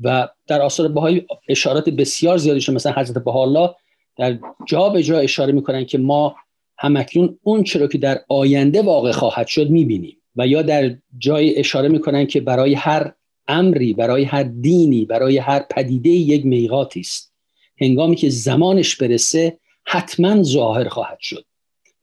و 0.00 0.28
در 0.46 0.62
آثار 0.62 0.88
بهایی 0.88 1.26
اشارات 1.48 1.88
بسیار 1.88 2.38
زیادی 2.38 2.60
شده. 2.60 2.74
مثلا 2.74 2.92
حضرت 2.92 3.24
بهاءالله 3.24 3.74
در 4.16 4.38
جا 4.66 4.88
به 4.88 5.02
جا 5.02 5.18
اشاره 5.18 5.52
می‌کنن 5.52 5.84
که 5.84 5.98
ما 5.98 6.36
همکنون 6.78 7.38
اون 7.42 7.62
چرا 7.62 7.86
که 7.86 7.98
در 7.98 8.20
آینده 8.28 8.82
واقع 8.82 9.12
خواهد 9.12 9.46
شد 9.46 9.70
می‌بینیم. 9.70 10.16
و 10.36 10.46
یا 10.46 10.62
در 10.62 10.96
جای 11.18 11.58
اشاره 11.58 11.88
می‌کنن 11.88 12.26
که 12.26 12.40
برای 12.40 12.74
هر 12.74 13.12
امری 13.48 13.92
برای 13.92 14.24
هر 14.24 14.42
دینی 14.42 15.04
برای 15.04 15.38
هر 15.38 15.62
پدیده 15.70 16.10
یک 16.10 16.46
میقاتی 16.46 17.00
است. 17.00 17.32
هنگامی 17.80 18.16
که 18.16 18.28
زمانش 18.30 18.96
برسه 18.96 19.58
حتما 19.84 20.42
ظاهر 20.42 20.88
خواهد 20.88 21.18
شد 21.20 21.44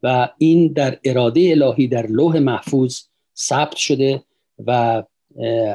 و 0.04 0.30
این 0.38 0.74
در 0.74 1.00
اراده 1.04 1.42
الهی 1.42 1.88
در 1.88 2.08
لوح 2.08 2.40
محفوظ 2.40 3.00
ثبت 3.38 3.76
شده 3.76 4.24
و 4.66 5.04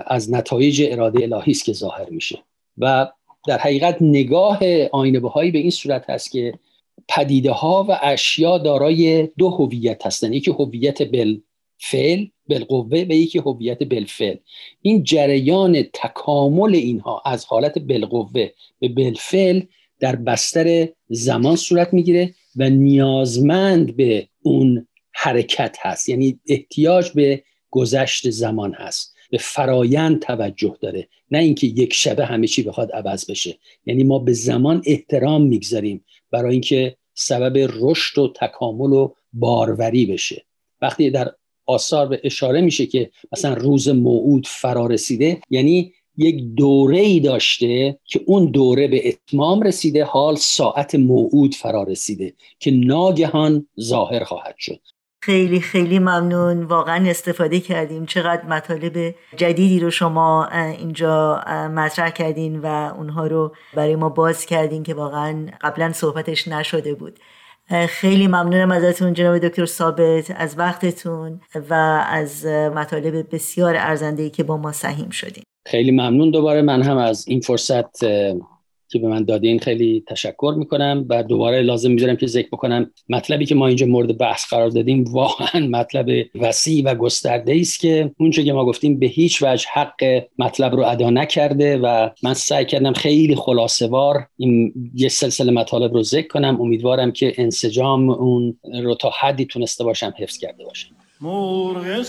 از 0.06 0.32
نتایج 0.32 0.82
اراده 0.90 1.22
الهی 1.22 1.52
است 1.52 1.64
که 1.64 1.72
ظاهر 1.72 2.10
میشه. 2.10 2.38
و 2.78 3.10
در 3.46 3.58
حقیقت 3.58 3.96
نگاه 4.00 4.58
آینه 4.92 5.20
بهایی 5.20 5.50
به 5.50 5.58
این 5.58 5.70
صورت 5.70 6.10
هست 6.10 6.30
که 6.30 6.58
پدیده 7.08 7.52
ها 7.52 7.86
و 7.88 7.98
اشیا 8.02 8.58
دارای 8.58 9.28
دو 9.38 9.50
هویت 9.50 10.06
هستند 10.06 10.34
یکی 10.34 10.50
هویت 10.50 11.02
بالفعل 11.02 12.26
بالقوه 12.48 13.06
و 13.08 13.12
یکی 13.12 13.38
هویت 13.38 13.82
بالفعل. 13.82 14.36
این 14.82 15.04
جریان 15.04 15.82
تکامل 15.82 16.74
اینها 16.74 17.22
از 17.26 17.44
حالت 17.44 17.78
بالقوه 17.78 18.50
به 18.80 18.88
بالفعل 18.88 19.60
در 20.00 20.16
بستر 20.16 20.88
زمان 21.08 21.56
صورت 21.56 21.94
می‌گیره 21.94 22.34
و 22.56 22.70
نیازمند 22.70 23.96
به 23.96 24.28
اون 24.42 24.86
حرکت 25.12 25.76
هست. 25.80 26.08
یعنی 26.08 26.40
احتیاج 26.48 27.10
به 27.10 27.42
گذشت 27.70 28.30
زمان 28.30 28.74
هست. 28.74 29.14
به 29.30 29.38
فرایند 29.38 30.22
توجه 30.22 30.76
داره. 30.80 31.08
نه 31.30 31.38
اینکه 31.38 31.66
یک 31.66 31.94
شبه 31.94 32.26
همه 32.26 32.46
چی 32.46 32.62
بخواد 32.62 32.92
عوض 32.92 33.30
بشه. 33.30 33.58
یعنی 33.86 34.04
ما 34.04 34.18
به 34.18 34.32
زمان 34.32 34.82
احترام 34.86 35.42
می‌گذاریم 35.46 36.04
برای 36.30 36.52
اینکه 36.52 36.96
سبب 37.14 37.70
رشد 37.80 38.18
و 38.18 38.32
تکامل 38.36 38.92
و 38.92 39.12
باروری 39.32 40.06
بشه. 40.06 40.44
وقتی 40.82 41.10
در 41.10 41.32
آثار 41.66 42.06
به 42.06 42.20
اشاره 42.24 42.60
میشه 42.60 42.86
که 42.86 43.10
مثلا 43.32 43.54
روز 43.54 43.88
موعود 43.88 44.46
فرا 44.46 44.86
رسیده 44.86 45.40
یعنی 45.50 45.92
یک 46.16 46.44
دوره 46.56 46.98
ای 46.98 47.20
داشته 47.20 47.98
که 48.04 48.20
اون 48.26 48.46
دوره 48.50 48.88
به 48.88 49.08
اتمام 49.08 49.62
رسیده 49.62 50.04
حال 50.04 50.36
ساعت 50.36 50.94
موعود 50.94 51.54
فرا 51.54 51.82
رسیده 51.82 52.34
که 52.58 52.70
ناگهان 52.70 53.66
ظاهر 53.80 54.24
خواهد 54.24 54.54
شد. 54.58 54.80
خیلی 55.22 55.60
خیلی 55.60 55.98
ممنون. 55.98 56.62
واقعا 56.62 57.10
استفاده 57.10 57.60
کردیم. 57.60 58.06
چقدر 58.06 58.44
مطالب 58.44 59.14
جدیدی 59.36 59.80
رو 59.80 59.90
شما 59.90 60.46
اینجا 60.78 61.40
مطرح 61.74 62.10
کردین 62.10 62.58
و 62.58 62.66
اونها 62.96 63.26
رو 63.26 63.54
برای 63.74 63.96
ما 63.96 64.08
باز 64.08 64.46
کردین 64.46 64.82
که 64.82 64.94
واقعا 64.94 65.46
قبلا 65.60 65.92
صحبتش 65.92 66.48
نشده 66.48 66.94
بود. 66.94 67.18
خیلی 67.88 68.26
ممنونم 68.26 68.70
ازتون 68.70 69.12
جناب 69.12 69.38
دکتر 69.38 69.66
ثابت 69.66 70.32
از 70.36 70.58
وقتتون 70.58 71.40
و 71.70 71.74
از 72.08 72.46
مطالب 72.46 73.34
بسیار 73.34 73.76
ارزنده 73.76 74.30
که 74.30 74.42
با 74.42 74.56
ما 74.56 74.72
سهیم 74.72 75.10
شدیم 75.10 75.44
خیلی 75.66 75.90
ممنون. 75.90 76.30
دوباره 76.30 76.62
من 76.62 76.82
هم 76.82 76.96
از 76.96 77.28
این 77.28 77.40
فرصت 77.40 78.04
که 78.94 79.00
به 79.00 79.08
من 79.08 79.24
دادین 79.24 79.58
خیلی 79.58 80.04
تشکر 80.06 80.54
می‌کنم 80.58 81.06
و 81.08 81.22
دوباره 81.22 81.62
لازم 81.62 81.90
می‌ذارم 81.90 82.16
که 82.16 82.26
ذکر 82.26 82.48
بکنم 82.52 82.90
مطلبی 83.08 83.46
که 83.46 83.54
ما 83.54 83.66
اینجا 83.66 83.86
مورد 83.86 84.18
بحث 84.18 84.46
قرار 84.50 84.68
دادیم 84.68 85.04
واقعا 85.04 85.66
مطلب 85.66 86.06
وسیع 86.34 86.84
و 86.84 86.94
گسترده 86.94 87.56
است 87.60 87.80
که 87.80 88.10
اونچه 88.18 88.44
که 88.44 88.52
ما 88.52 88.64
گفتیم 88.64 88.98
به 88.98 89.06
هیچ 89.06 89.42
وجه 89.42 89.66
حق 89.72 90.22
مطلب 90.38 90.76
رو 90.76 90.84
ادا 90.86 91.10
نکرده 91.10 91.78
و 91.78 92.10
من 92.22 92.34
سعی 92.34 92.64
کردم 92.64 92.92
خیلی 92.92 93.36
خلاصه 93.36 93.86
وار 93.86 94.26
این 94.36 94.72
یه 94.94 95.08
سلسله 95.08 95.52
مطالب 95.52 95.94
رو 95.94 96.02
ذکر 96.02 96.28
کنم. 96.28 96.60
امیدوارم 96.60 97.12
که 97.12 97.34
انسجام 97.38 98.10
اون 98.10 98.58
رو 98.82 98.94
تا 98.94 99.10
حدی 99.20 99.44
تونسته 99.44 99.84
باشم 99.84 100.14
حفظ 100.18 100.38
کرده 100.38 100.64
باشم. 100.64 100.88
مرغ 101.20 102.02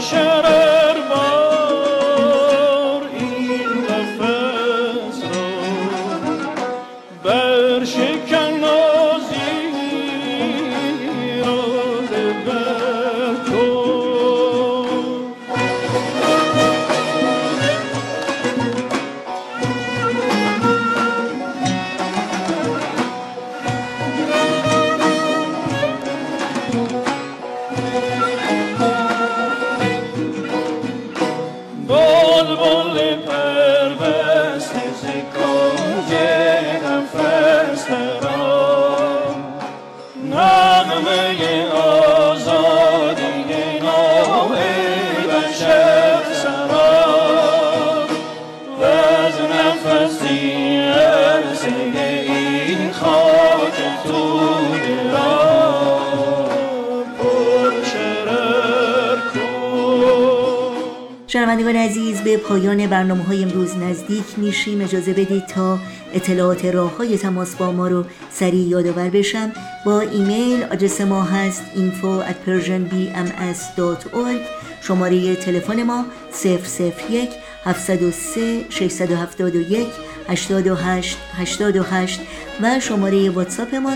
should 0.00 0.65
شنوندگان 61.66 61.90
عزیز 61.90 62.20
به 62.20 62.36
پایان 62.36 62.86
برنامه 62.86 63.24
های 63.24 63.42
امروز 63.42 63.76
نزدیک 63.76 64.24
میشیم. 64.36 64.80
اجازه 64.80 65.12
بدید 65.12 65.46
تا 65.46 65.78
اطلاعات 66.14 66.64
راه 66.64 66.96
های 66.96 67.18
تماس 67.18 67.54
با 67.54 67.72
ما 67.72 67.88
رو 67.88 68.04
سریع 68.30 68.68
یادآور 68.68 69.10
بشم. 69.10 69.52
با 69.86 70.00
ایمیل 70.00 70.62
آدرس 70.62 71.00
ما 71.00 71.22
هست 71.22 71.62
info 71.74 72.22
at 72.28 72.34
persianbms.org 72.48 74.40
شماره 74.82 75.36
تلفن 75.36 75.82
ما 75.82 76.04
001 76.44 77.30
703 77.64 78.64
671 78.70 79.86
828 80.28 81.18
828 81.34 82.20
و 82.62 82.80
شماره 82.80 83.30
واتساپ 83.30 83.74
ما 83.74 83.92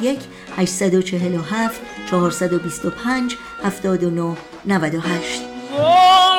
001 0.00 0.18
847 0.56 1.80
425 2.10 3.36
79 3.64 4.36
98 4.66 6.31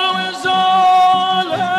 در 0.43 1.72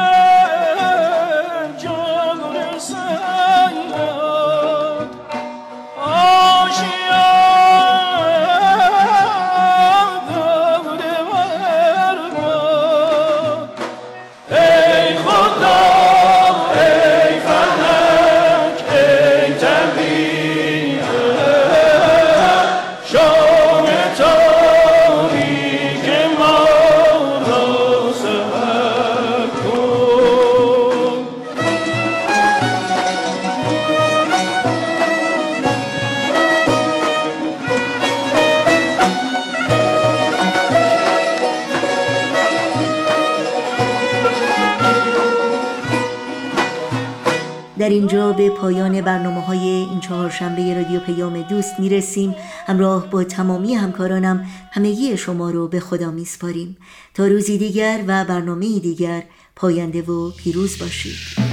پایان 48.64 49.00
برنامه 49.00 49.40
های 49.40 49.58
این 49.68 50.00
چهارشنبه 50.00 50.74
رادیو 50.74 51.00
پیام 51.00 51.42
دوست 51.42 51.80
می‌رسیم. 51.80 52.34
همراه 52.66 53.10
با 53.10 53.24
تمامی 53.24 53.74
همکارانم 53.74 54.46
همگی 54.72 55.16
شما 55.16 55.50
رو 55.50 55.68
به 55.68 55.80
خدا 55.80 56.10
میسپاریم. 56.10 56.76
تا 57.14 57.26
روزی 57.26 57.58
دیگر 57.58 58.04
و 58.06 58.24
برنامه 58.24 58.78
دیگر 58.78 59.22
پاینده 59.56 60.02
و 60.02 60.30
پیروز 60.30 60.78
باشید. 60.78 61.43